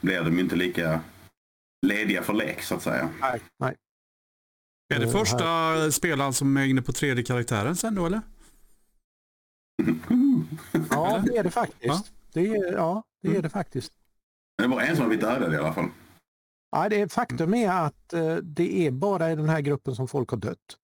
blir 0.00 0.20
de 0.24 0.34
ju 0.34 0.40
inte 0.40 0.56
lika 0.56 1.00
lediga 1.86 2.22
för 2.22 2.32
lek 2.32 2.62
så 2.62 2.74
att 2.74 2.82
säga. 2.82 3.08
Nej. 3.20 3.40
Nej. 3.58 3.74
Är 4.94 4.98
det 5.00 5.06
Eh, 5.06 5.12
första 5.12 5.90
spelaren 5.90 6.32
som 6.32 6.56
är 6.56 6.64
inne 6.66 6.82
på 6.82 6.92
tredje 6.92 7.24
karaktären 7.24 7.76
sen 7.76 7.94
då 7.94 8.06
eller? 8.06 8.20
Ja, 10.90 11.22
det 11.26 11.36
är 11.36 11.42
det 11.44 11.50
faktiskt. 11.50 11.84
Ja. 11.84 12.02
Det 12.32 12.46
är, 12.46 12.72
ja, 12.72 13.02
det 13.22 13.28
är 13.28 13.30
Mm. 13.30 13.42
det 13.42 13.48
faktiskt. 13.50 13.92
Det 14.58 14.66
var 14.66 14.80
en 14.80 14.96
som 14.96 15.02
har 15.02 15.08
blivit 15.08 15.24
dödad 15.26 15.54
i 15.54 15.56
alla 15.56 15.74
fall. 15.74 15.88
Ja, 16.74 16.88
det 16.88 17.00
är, 17.00 17.08
faktum 17.08 17.54
är 17.54 17.70
att 17.70 18.12
eh, 18.12 18.36
det 18.36 18.86
är 18.86 18.90
bara 18.90 19.32
i 19.32 19.36
den 19.36 19.48
här 19.48 19.60
gruppen 19.60 19.96
som 19.96 20.08
folk 20.08 20.30
har 20.30 20.38
dött. 20.38 20.78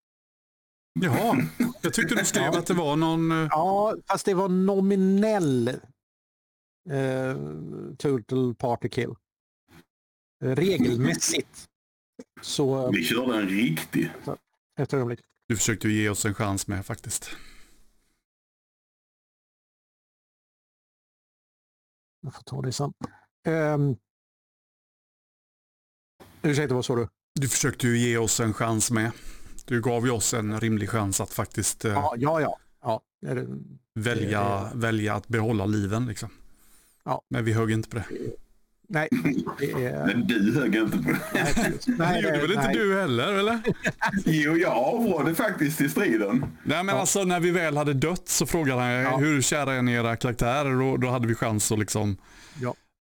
Jaha, 0.99 1.37
jag 1.81 1.93
tyckte 1.93 2.15
du 2.15 2.25
skrev 2.25 2.53
att 2.53 2.65
det 2.67 2.73
var 2.73 2.95
någon... 2.95 3.31
eh, 3.31 3.47
Ja, 3.51 3.95
fast 4.07 4.25
det 4.25 4.33
var 4.33 4.49
nominell 4.49 5.67
eh, 6.89 7.37
total 7.97 8.55
party 8.55 8.89
kill. 8.89 9.15
Regelmässigt. 10.43 11.67
Så 12.41 12.85
eh, 12.85 12.91
Vi 12.91 13.03
körde 13.03 13.37
en 13.37 13.47
riktig. 13.49 14.11
ett 14.79 14.93
ögonblick. 14.93 15.19
Du 15.47 15.55
försökte 15.57 15.87
ju 15.87 16.01
ge 16.01 16.09
oss 16.09 16.25
en 16.25 16.33
chans 16.33 16.67
med 16.67 16.85
faktiskt. 16.85 17.29
Jag 22.21 22.33
får 22.33 22.41
ta 22.43 22.61
det 22.61 22.71
sen. 22.71 22.93
Um, 23.47 23.97
ursäkta, 26.43 26.75
vad 26.75 26.85
sa 26.85 26.95
du? 26.95 27.07
Du 27.39 27.47
försökte 27.47 27.87
ju 27.87 27.97
ge 27.97 28.17
oss 28.17 28.39
en 28.39 28.53
chans 28.53 28.91
med. 28.91 29.11
Du 29.65 29.81
gav 29.81 30.05
ju 30.05 30.11
oss 30.11 30.33
en 30.33 30.59
rimlig 30.59 30.89
chans 30.89 31.21
att 31.21 31.33
faktiskt 31.33 31.85
eh, 31.85 31.91
Ja, 31.93 32.13
ja. 32.17 32.39
ja. 32.41 33.01
ja 33.21 33.33
det, 33.33 33.47
välja, 33.95 34.69
det- 34.73 34.77
välja 34.77 35.15
att 35.15 35.27
behålla 35.27 35.65
liven. 35.65 36.05
Liksom. 36.05 36.29
Ja. 37.05 37.21
Men 37.29 37.45
vi 37.45 37.53
högg 37.53 37.71
inte 37.71 37.89
på 37.89 37.95
det. 37.95 38.05
nej, 38.89 39.07
är... 39.61 40.05
Men 40.05 40.27
du 40.27 40.53
högg 40.59 40.75
inte 40.75 40.97
på 40.97 41.03
det. 41.11 41.19
Nej, 41.33 41.53
det 41.85 41.93
nej, 41.97 42.23
gjorde 42.23 42.37
väl 42.41 42.51
inte 42.51 42.65
nej. 42.67 42.75
du 42.75 42.99
heller 42.99 43.33
eller? 43.33 43.59
Jo, 44.25 44.57
jag 44.57 44.71
avrådde 44.71 45.35
faktiskt 45.35 45.81
i 45.81 45.89
striden. 45.89 46.45
Nej 46.63 46.83
men 46.83 46.95
Ja. 46.95 47.01
alltså 47.01 47.23
när 47.23 47.39
vi 47.39 47.51
väl 47.51 47.77
hade 47.77 47.93
dött 47.93 48.27
så 48.29 48.45
frågade 48.45 48.81
han 48.81 48.91
Ja. 48.91 49.17
hur 49.17 49.41
kära 49.41 49.73
är 49.73 49.81
ni 49.81 49.93
era 49.93 50.15
karaktärer 50.15 50.81
och 50.81 50.99
då 50.99 51.09
hade 51.09 51.27
vi 51.27 51.35
chans 51.35 51.71
att 51.71 51.79
liksom. 51.79 52.17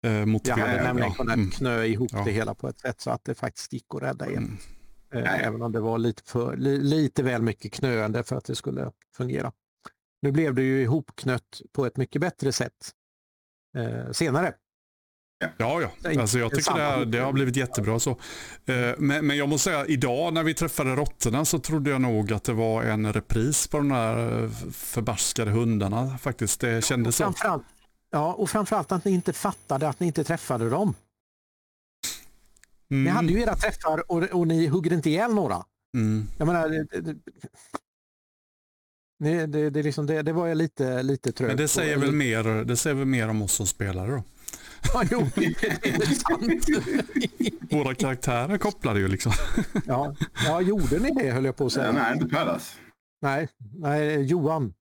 Eh, 0.05 0.13
Jag 0.45 0.57
hade 0.57 0.83
nämligen 0.83 1.13
kunnat 1.13 1.35
Mm. 1.37 1.51
knö 1.51 1.85
ihop 1.85 2.11
Ja. 2.13 2.23
det 2.25 2.31
hela 2.31 2.55
på 2.55 2.69
ett 2.69 2.79
sätt 2.79 3.01
så 3.01 3.11
att 3.11 3.25
det 3.25 3.35
faktiskt 3.35 3.73
gick 3.73 3.87
att 3.95 4.03
rädda 4.03 4.27
er. 4.27 4.37
Mm. 4.37 4.59
Eh. 5.15 5.47
Även 5.47 5.63
om 5.63 5.73
det 5.73 5.81
var 5.81 5.99
lite, 5.99 6.23
för, 6.27 6.57
li, 6.57 6.79
lite 6.79 7.23
väl 7.23 7.43
mycket 7.43 7.73
knöende 7.73 8.23
för 8.25 8.37
att 8.37 8.45
det 8.45 8.55
skulle 8.55 8.91
fungera. 9.17 9.53
Nu 10.23 10.33
blev 10.33 10.55
det 10.55 10.63
ju 10.63 10.83
ihopknött 10.83 11.61
på 11.73 11.87
ett 11.87 11.97
mycket 11.97 12.21
bättre 12.21 12.53
sätt 12.53 12.93
eh, 13.77 14.13
senare. 14.13 14.55
Ja, 15.59 15.81
ja. 15.83 16.11
Alltså, 16.21 16.39
jag 16.39 16.55
tycker 16.55 16.75
det, 16.75 16.81
här, 16.83 17.05
det 17.05 17.19
har 17.19 17.33
blivit 17.33 17.57
jättebra. 17.57 17.99
Så. 17.99 18.11
Eh, 18.11 18.95
Men, 18.99 19.27
men 19.27 19.37
jag 19.37 19.49
måste 19.49 19.65
säga, 19.71 19.87
idag 19.87 20.35
när 20.35 20.43
vi 20.43 20.55
träffade 20.55 20.97
råttorna 20.97 21.45
så 21.45 21.59
trodde 21.59 21.91
jag 21.91 22.01
nog 22.01 22.33
att 22.33 22.45
det 22.45 22.53
var 22.53 22.83
en 22.83 23.13
repris 23.13 23.67
på 23.69 23.77
de 23.77 23.89
där 23.89 24.43
eh, 24.45 24.51
förbaskade 24.73 25.51
hundarna 25.51 26.19
faktiskt. 26.19 26.61
Det 26.61 26.85
kändes 26.85 27.17
så. 27.17 27.25
Framförallt, 27.25 27.65
ja, 28.11 28.35
och 28.35 28.51
framförallt 28.51 28.93
att 28.93 29.05
ni 29.05 29.11
inte 29.11 29.33
fattade 29.33 29.89
att 29.89 30.01
ni 30.01 30.07
inte 30.07 30.25
träffade 30.25 30.71
dem. 30.71 30.95
Ni 32.91 32.97
Mm, 32.97 33.17
hade 33.17 33.29
ju 33.33 33.41
era 33.41 33.57
träffar 33.57 34.13
och, 34.13 34.23
och 34.23 34.47
ni 34.47 34.67
hugger 34.67 34.93
inte 34.93 35.11
ihjäl 35.11 35.35
några. 35.35 35.65
mm. 35.95 36.27
Jag 36.39 36.47
menar, 36.47 36.69
det, 36.69 36.85
det, 37.01 37.17
det, 39.19 39.47
det, 39.47 39.71
det, 39.71 39.83
liksom, 39.83 40.07
det, 40.07 40.23
det 40.23 40.33
var 40.33 40.47
jag 40.47 40.57
lite, 40.59 41.03
lite 41.03 41.33
trög 41.33 41.49
Men 41.49 41.57
det 41.57 41.65
på. 41.65 41.69
säger, 41.69 41.97
väl 41.97 42.13
mer, 42.13 42.65
det 42.65 42.77
säger 42.77 42.97
väl 42.97 43.07
mer 43.07 43.29
om 43.29 43.43
oss 43.43 43.53
som 43.53 43.67
spelare 43.67 44.11
då. 44.11 44.23
Ja, 44.95 45.05
jo, 45.11 45.27
det 45.35 45.45
är 45.45 46.15
sant. 46.15 46.67
Våra 47.73 47.95
karaktärer 47.95 48.59
kopplade 48.59 49.01
ju 49.01 49.09
liksom. 49.09 49.33
Ja, 49.87 50.15
ja, 50.45 50.61
gjorde 50.61 50.99
ni 50.99 51.11
det 51.11 51.31
höll 51.31 51.45
jag 51.45 51.57
på 51.57 51.67
att 51.67 51.73
säga. 51.73 51.93
Nej, 51.93 52.13
inte 52.15 52.29
Pallas. 52.29 52.77
Nej, 53.23 53.49
nej 53.59 54.23
Johan. 54.23 54.75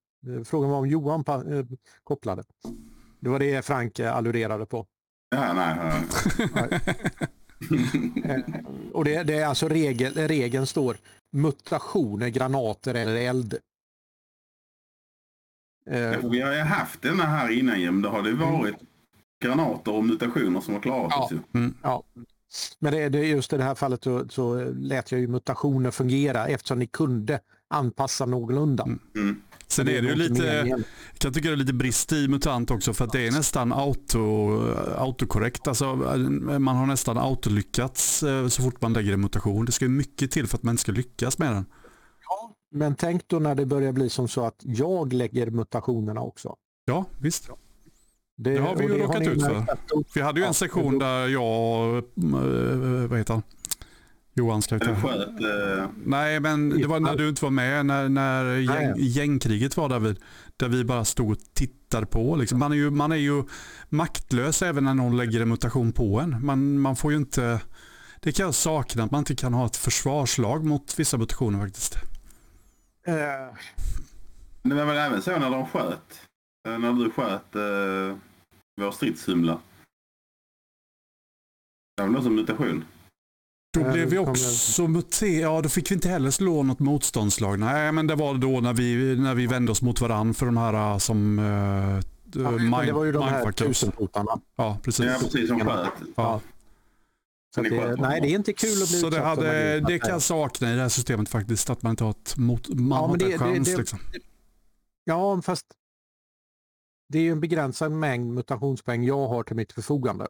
Frågan 0.44 0.70
var 0.70 0.78
om 0.78 0.86
Johan 0.86 1.24
pa- 1.24 1.44
eh, 1.54 1.64
kopplade. 2.04 2.44
Det 3.20 3.28
var 3.28 3.38
det 3.38 3.64
Frank 3.64 3.98
eh, 3.98 4.16
allurerade 4.16 4.66
på. 4.66 4.86
Ja, 5.30 5.52
nej. 5.52 5.76
ja. 6.54 6.68
Eh, 8.24 8.40
Och 8.92 9.04
det, 9.04 9.22
det 9.22 9.34
är 9.34 9.46
alltså 9.46 9.68
regel, 9.68 10.14
regeln 10.14 10.66
står 10.66 10.96
mutationer, 11.32 12.28
granater 12.28 12.94
eller 12.94 13.16
eld. 13.16 13.54
Eh, 15.90 15.98
Ja, 15.98 16.28
Vi 16.28 16.40
har 16.40 16.52
ju 16.52 16.60
haft 16.60 17.02
denna 17.02 17.24
här 17.26 17.50
innan 17.50 17.80
ju, 17.80 17.90
men 17.90 18.02
det 18.02 18.08
har 18.08 18.22
det 18.22 18.32
varit 18.32 18.74
granater 19.44 19.92
och 19.94 20.04
mutationer 20.04 20.60
som 20.60 20.74
har 20.74 20.80
klarat 20.80 21.10
Ja. 21.10 21.24
oss 21.24 21.32
ju. 21.32 21.38
Ja. 21.82 22.02
Men 22.78 22.92
det, 22.92 23.08
det, 23.08 23.26
just 23.26 23.52
i 23.52 23.56
det 23.56 23.64
här 23.64 23.74
fallet 23.74 24.04
så, 24.04 24.28
så 24.28 24.64
lät 24.74 25.12
jag 25.12 25.20
ju 25.20 25.26
mutationer 25.28 25.90
fungera 25.90 26.46
eftersom 26.46 26.78
ni 26.78 26.86
kunde 26.86 27.40
anpassa 27.68 28.26
någorlunda. 28.26 28.84
Mm. 29.14 29.42
Sen 29.70 29.88
är 29.88 30.02
det 30.02 30.08
ju 30.08 30.14
lite, 30.14 30.42
meningen. 30.42 30.84
jag 31.12 31.18
kan 31.18 31.32
tycka 31.32 31.48
det 31.48 31.54
är 31.54 31.56
lite 31.56 31.72
brist 31.72 32.12
i 32.12 32.28
MUTANT 32.28 32.70
också 32.70 32.92
för 32.92 33.04
att 33.04 33.12
det 33.12 33.26
är 33.26 33.30
nästan 33.30 33.72
auto, 33.72 34.20
autokorrekt. 34.98 35.68
Alltså, 35.68 35.96
man 36.58 36.76
har 36.76 36.86
nästan 36.86 37.18
autolyckats 37.18 38.22
eh, 38.22 38.48
så 38.48 38.62
fort 38.62 38.82
man 38.82 38.92
lägger 38.92 39.12
en 39.12 39.20
mutation. 39.20 39.64
Det 39.64 39.72
ska 39.72 39.84
ju 39.84 39.88
mycket 39.90 40.30
till 40.30 40.46
för 40.46 40.56
att 40.56 40.62
man 40.62 40.72
inte 40.72 40.80
ska 40.82 40.92
lyckas 40.92 41.38
med 41.38 41.52
den. 41.52 41.66
Men 42.74 42.94
tänk 42.94 43.28
då 43.28 43.38
när 43.38 43.54
det 43.54 43.66
börjar 43.66 43.92
bli 43.92 44.10
som 44.10 44.28
så 44.28 44.44
att 44.44 44.56
jag 44.60 45.12
lägger 45.12 45.50
mutationerna 45.50 46.20
också. 46.20 46.56
Ja, 46.84 47.04
visst. 47.20 47.50
Det, 48.36 48.50
Det 48.50 48.58
har 48.60 48.76
vi 48.76 48.82
ju 48.84 48.88
det 48.88 48.98
råkat 49.04 49.22
ut 49.26 49.42
för. 49.42 49.64
Vi 50.14 50.20
hade 50.20 50.40
ju 50.40 50.44
en 50.44 50.48
Ja, 50.48 50.52
sektion 50.54 50.98
det- 50.98 51.04
där 51.04 51.28
jag, 51.28 51.96
eh, 51.96 52.02
vad 53.08 53.18
heter 53.18 53.34
han? 53.34 53.42
Johans 54.38 54.66
karaktär. 54.66 54.94
sköt. 55.02 55.28
Eh, 55.28 55.86
Nej, 56.04 56.40
men 56.40 56.68
det 56.70 56.86
var 56.86 57.00
när 57.00 57.16
du 57.16 57.28
inte 57.28 57.44
var 57.44 57.50
med, 57.50 57.86
när, 57.86 58.08
när 58.08 58.56
gäng, 58.56 58.94
gängkriget 58.96 59.76
var 59.76 59.88
där 59.88 59.98
vi, 59.98 60.16
där 60.56 60.68
vi 60.68 60.84
bara 60.84 61.04
stod 61.04 61.30
och 61.30 61.38
tittade 61.54 62.06
på. 62.06 62.36
Liksom. 62.36 62.58
Man, 62.58 62.72
är 62.72 62.76
ju, 62.76 62.90
man 62.90 63.12
är 63.12 63.16
ju 63.16 63.44
maktlös 63.88 64.62
även 64.62 64.84
när 64.84 64.94
någon 64.94 65.16
lägger 65.16 65.40
en 65.40 65.48
mutation 65.48 65.92
på 65.92 66.20
en. 66.20 66.46
Man, 66.46 66.78
man 66.80 66.96
får 66.96 67.12
ju 67.12 67.18
inte, 67.18 67.60
det 68.20 68.32
kan 68.32 68.44
jag 68.46 68.54
sakna, 68.54 69.04
att 69.04 69.10
man 69.10 69.18
inte 69.18 69.34
kan 69.36 69.54
ha 69.54 69.66
ett 69.66 69.76
försvarslag 69.76 70.64
mot 70.64 70.98
vissa 70.98 71.18
mutationer 71.18 71.60
faktiskt. 71.64 71.94
Eh, 73.06 73.14
det 74.62 74.74
var 74.74 74.84
väl 74.84 74.96
även 74.96 75.22
så 75.22 75.38
när 75.38 75.50
de 75.50 75.66
sköt. 75.66 76.22
Eh, 76.68 76.78
när 76.78 76.92
du 76.92 77.10
sköt 77.10 77.54
eh, 77.54 78.16
vår 78.80 78.90
stridshumla. 78.90 79.60
Det 81.96 82.02
var 82.02 82.08
väl 82.08 82.16
också 82.16 82.28
en 82.28 82.34
mutation? 82.34 82.84
Då 83.74 83.92
blev 83.92 84.08
vi 84.10 84.18
också 84.18 84.88
muterade, 84.88 85.36
ja 85.40 85.60
då 85.62 85.68
fick 85.68 85.90
vi 85.90 85.94
inte 85.94 86.08
heller 86.08 86.30
slå 86.30 86.62
något 86.62 86.78
motståndslag. 86.78 87.58
Nej 87.58 87.92
men 87.92 88.06
det 88.06 88.14
var 88.14 88.34
då 88.34 88.60
när 88.60 88.72
vi, 88.72 89.16
när 89.16 89.34
vi 89.34 89.46
vände 89.46 89.72
oss 89.72 89.82
mot 89.82 90.00
varandra 90.00 90.34
för 90.34 90.46
de 90.46 90.56
här 90.56 90.92
uh, 90.92 90.98
som 90.98 91.38
uh, 91.38 92.00
ja, 92.44 92.50
men 92.50 92.86
det 92.86 92.92
var 92.92 93.04
ju 93.04 93.12
de 93.12 93.22
här 93.22 93.52
tusenfotarna. 93.52 94.40
Ja 94.56 94.78
precis. 94.82 95.06
Ja, 95.06 95.18
precis 95.22 95.48
som 95.48 95.60
sköt. 95.60 95.88
Ja. 96.16 96.40
Det, 97.56 97.96
nej, 97.98 98.20
det 98.20 98.28
är 98.28 98.34
inte 98.34 98.52
kul 98.52 98.82
att 98.82 98.88
bli 98.88 99.00
Så 99.00 99.10
det, 99.10 99.20
hade, 99.20 99.80
det 99.80 99.98
kan 99.98 100.10
jag 100.10 100.22
sakna 100.22 100.72
i 100.72 100.74
det 100.76 100.82
här 100.82 100.88
systemet 100.88 101.28
faktiskt, 101.28 101.70
att 101.70 101.82
man 101.82 101.90
inte 101.90 102.04
har 102.04 102.10
ett 102.10 102.36
mot, 102.36 102.68
man 102.68 102.98
Ja, 103.00 103.06
har 103.06 103.16
det- 103.16 103.24
en 103.24 103.30
det- 103.30 103.38
chans. 103.38 103.68
det- 103.68 103.76
liksom. 103.76 103.98
Ja, 105.04 105.42
fast 105.42 105.66
det 107.08 107.18
är 107.18 107.22
ju 107.22 107.32
en 107.32 107.40
begränsad 107.40 107.92
mängd 107.92 108.32
mutationspoäng 108.34 109.04
jag 109.04 109.28
har 109.28 109.42
till 109.42 109.56
mitt 109.56 109.72
förfogande. 109.72 110.26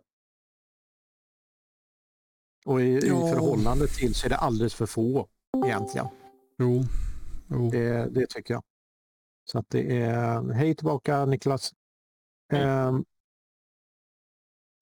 Och 2.66 2.80
i, 2.82 2.94
Ja. 3.06 3.28
i 3.28 3.32
förhållande 3.32 3.86
till 3.86 4.14
så 4.14 4.26
är 4.26 4.30
det 4.30 4.36
alldeles 4.36 4.74
för 4.74 4.86
få 4.86 5.28
egentligen. 5.66 6.06
Jo. 6.58 6.84
jo. 7.50 7.70
Det, 7.70 8.08
det 8.10 8.26
tycker 8.26 8.54
jag. 8.54 8.62
Så 9.44 9.58
att 9.58 9.70
det 9.70 9.98
är, 10.00 10.52
hej 10.52 10.74
tillbaka 10.74 11.24
Niklas. 11.26 11.72
Ehm, 12.52 13.04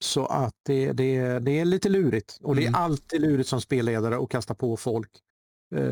så 0.05 0.27
att 0.27 0.55
det, 0.63 0.93
det, 0.93 1.39
det 1.39 1.59
är 1.61 1.65
lite 1.65 1.89
lurigt 1.89 2.39
och 2.43 2.57
det 2.57 2.63
är 2.63 2.69
Mm. 2.69 2.81
alltid 2.81 3.21
lurigt 3.21 3.49
som 3.49 3.61
spelledare 3.61 4.17
att 4.19 4.29
kasta 4.29 4.55
på 4.55 4.77
folk 4.77 5.11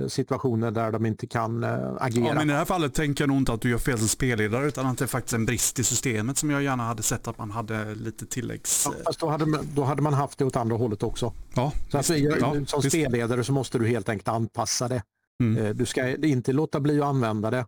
situationer 0.08 0.70
där 0.70 0.92
de 0.92 1.06
inte 1.06 1.26
kan 1.26 1.64
eh, 1.64 1.70
agera. 2.00 2.26
Ja, 2.26 2.34
men 2.34 2.50
I 2.50 2.52
det 2.52 2.58
här 2.58 2.64
fallet 2.64 2.94
tänker 2.94 3.24
jag 3.24 3.28
nog 3.28 3.36
inte 3.36 3.52
att 3.52 3.60
du 3.60 3.70
gör 3.70 3.78
fel 3.78 3.98
som 3.98 4.08
spelledare 4.08 4.66
utan 4.68 4.86
att 4.86 4.98
det 4.98 5.04
är 5.04 5.06
faktiskt 5.06 5.34
en 5.34 5.46
brist 5.46 5.78
i 5.78 5.84
systemet 5.84 6.38
som 6.38 6.50
jag 6.50 6.62
gärna 6.62 6.82
hade 6.82 7.02
sett 7.02 7.28
att 7.28 7.38
man 7.38 7.50
hade 7.50 7.94
lite 7.94 8.26
tilläggs... 8.26 8.86
Ja, 8.86 8.94
fast 9.06 9.20
då 9.20 9.28
hade, 9.28 9.46
man, 9.46 9.68
då 9.74 9.84
hade 9.84 10.02
man 10.02 10.14
haft 10.14 10.38
det 10.38 10.44
åt 10.44 10.56
andra 10.56 10.76
hållet 10.76 11.02
också. 11.02 11.32
Ja, 11.54 11.72
Så 11.90 11.96
alltså, 11.96 12.12
visst. 12.12 12.24
jag, 12.24 12.38
Ja, 12.40 12.66
som 12.66 12.80
visst. 12.80 12.88
spelledare 12.96 13.44
så 13.44 13.52
måste 13.52 13.78
du 13.78 13.86
helt 13.86 14.08
enkelt 14.08 14.28
anpassa 14.28 14.88
det. 14.88 15.02
Mm. 15.42 15.64
Eh, 15.66 15.74
Du 15.74 15.86
ska 15.86 16.08
inte 16.16 16.52
låta 16.52 16.80
bli 16.80 17.00
att 17.00 17.06
använda 17.06 17.50
det. 17.50 17.66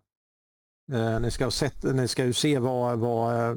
Eh, 0.93 1.21
Ni 1.21 1.31
ska, 1.31 1.51
sett, 1.51 1.83
ni 1.83 2.09
ska 2.09 2.25
ju 2.25 2.33
se 2.33 2.59
vad, 2.59 2.99
vad 2.99 3.51
eh, 3.51 3.57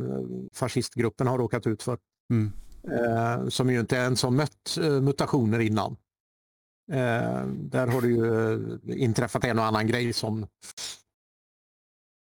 fascistgruppen 0.54 1.28
har 1.28 1.38
råkat 1.38 1.68
ut 1.68 1.84
för. 1.84 1.98
Mm. 2.34 2.52
Eh, 2.84 3.48
Som 3.50 3.70
ju 3.70 3.80
inte 3.80 3.96
ens 3.96 4.24
har 4.24 4.32
mött 4.32 4.78
eh, 4.82 4.90
mutationer 5.02 5.60
innan. 5.60 5.96
Eh, 6.92 7.46
Där 7.48 7.88
har 7.88 8.02
det 8.02 8.08
ju 8.08 8.54
eh, 8.94 9.02
inträffat 9.04 9.44
en 9.44 9.60
och 9.60 9.66
annan 9.66 9.88
grej 9.88 10.14
som 10.14 10.48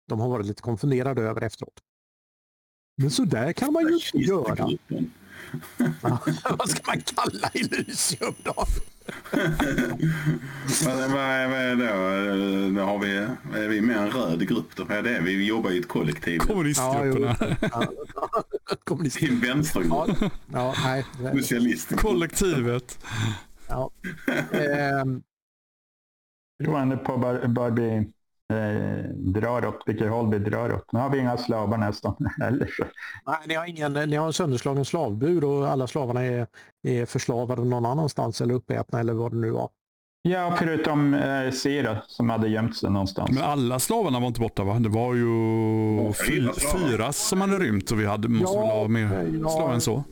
de 0.08 0.20
har 0.20 0.28
varit 0.28 0.46
lite 0.46 0.62
konfunderade 0.62 1.22
över 1.22 1.40
efteråt. 1.40 1.80
Men 2.96 3.10
så 3.10 3.24
där 3.24 3.52
kan 3.52 3.72
man 3.72 3.82
ju 3.88 3.94
inte 3.94 4.18
göra. 4.18 4.68
Ja, 6.02 6.18
Vad 6.58 6.68
ska 6.70 6.80
man 6.86 7.00
kalla 7.00 7.48
Elysium 7.48 8.34
då? 8.42 8.52
vad, 10.84 10.96
vad, 10.96 11.10
vad 11.10 11.20
är 11.60 11.76
det 11.76 11.86
då? 11.86 12.80
då 12.80 12.86
har 12.86 12.98
vi, 12.98 13.16
är 13.54 13.68
vi 13.68 13.80
med 13.80 13.96
en 13.96 14.10
röd 14.10 14.48
grupp 14.48 14.76
då? 14.76 14.84
Vad 14.84 14.96
är 14.96 15.02
det? 15.02 15.20
Vi 15.20 15.44
jobbar 15.46 15.70
i 15.70 15.78
ett 15.78 15.88
kollektiv. 15.88 16.38
Kommunistgrupperna. 16.38 17.36
Ja, 17.60 18.42
Kommunist. 18.84 19.16
Till 19.16 19.40
vänstergrupp. 19.40 19.92
Ja, 20.20 20.30
ja, 20.52 20.74
nej. 20.84 21.04
Socialistgrupp. 21.32 22.00
Kollektivet. 22.00 22.98
Ja. 23.68 23.90
Johan 26.64 26.92
är 26.92 26.96
på 26.96 27.16
bör, 27.16 27.48
bör 27.48 27.70
vi 27.70 27.96
eh, 28.52 29.10
drar 29.10 29.66
åt 29.66 29.82
vilket 29.86 30.10
håll 30.10 30.30
vi 30.30 30.38
drar 30.38 30.72
åt. 30.74 30.92
Nu 30.92 30.98
har 30.98 31.10
vi 31.10 31.18
inga 31.18 31.36
slavar 31.36 31.78
nästan. 31.78 32.16
Eller 32.42 32.66
så. 32.66 32.84
nej, 33.26 33.36
ni, 33.46 33.54
har 33.54 33.66
ingen, 33.66 33.92
ni 33.92 34.16
har 34.16 34.26
en 34.26 34.32
sönderslagen 34.32 34.84
slavbur 34.84 35.44
och 35.44 35.68
alla 35.68 35.86
slavarna 35.86 36.22
är, 36.22 36.46
är 36.82 37.06
förslavade 37.06 37.64
någon 37.64 37.86
annanstans 37.86 38.40
eller 38.40 38.54
uppätna 38.54 39.00
eller 39.00 39.12
vad 39.12 39.32
det 39.32 39.36
nu 39.38 39.50
var. 39.50 39.68
Ja, 40.22 40.54
förutom 40.58 41.14
eh, 41.14 41.50
Sira 41.50 41.98
som 42.06 42.30
hade 42.30 42.48
gömt 42.48 42.76
sig 42.76 42.90
någonstans. 42.90 43.30
Men 43.30 43.42
alla 43.42 43.78
slavarna 43.78 44.20
var 44.20 44.26
inte 44.26 44.40
borta 44.40 44.64
va? 44.64 44.78
Det 44.78 44.88
var 44.88 45.14
ju 45.14 46.12
fyra 46.72 47.12
som 47.12 47.40
hade 47.40 47.58
rymt 47.58 47.90
och 47.90 48.00
vi 48.00 48.06
hade, 48.06 48.28
måste 48.28 48.56
Ja, 48.56 48.60
väl 48.60 48.70
ha 48.70 48.88
mer 48.88 49.38
ja. 49.42 49.48
slavar 49.48 49.74
än 49.74 49.80
så. 49.80 50.04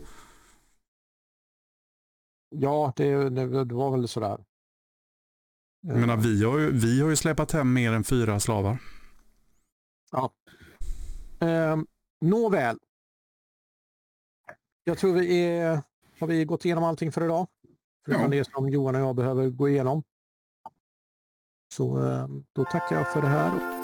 Ja, 2.53 2.92
det, 2.96 3.30
det, 3.30 3.64
det 3.64 3.74
var 3.74 3.90
väl 3.90 4.09
sådär. 4.09 4.44
Jag 5.80 5.96
menar, 6.00 6.16
vi, 6.16 6.44
har 6.44 6.59
ju, 6.59 6.70
vi 6.70 7.00
har 7.00 7.11
ju 7.11 7.16
släpat 7.16 7.53
hem 7.53 7.72
mer 7.72 7.92
än 7.92 8.05
fyra 8.05 8.40
slavar. 8.40 8.78
Ehm, 11.40 11.86
nåväl. 12.20 12.78
Jag 14.84 14.98
tror 14.98 15.12
vi 15.12 15.44
är, 15.46 15.82
har 16.20 16.26
vi 16.26 16.44
gått 16.44 16.64
igenom 16.64 16.84
allting 16.84 17.12
för 17.12 17.24
idag. 17.24 17.46
Förutom 18.05 18.22
Ja. 18.22 18.28
det 18.28 18.44
som 18.53 18.68
Johan 18.68 18.94
och 18.94 19.00
jag 19.00 19.16
behöver 19.16 19.48
gå 19.48 19.68
igenom. 19.68 20.03
Så 21.74 21.96
ehm, 21.98 22.44
då 22.53 22.64
tackar 22.64 22.96
jag 22.96 23.12
för 23.12 23.22
det 23.22 23.28
här. 23.28 23.82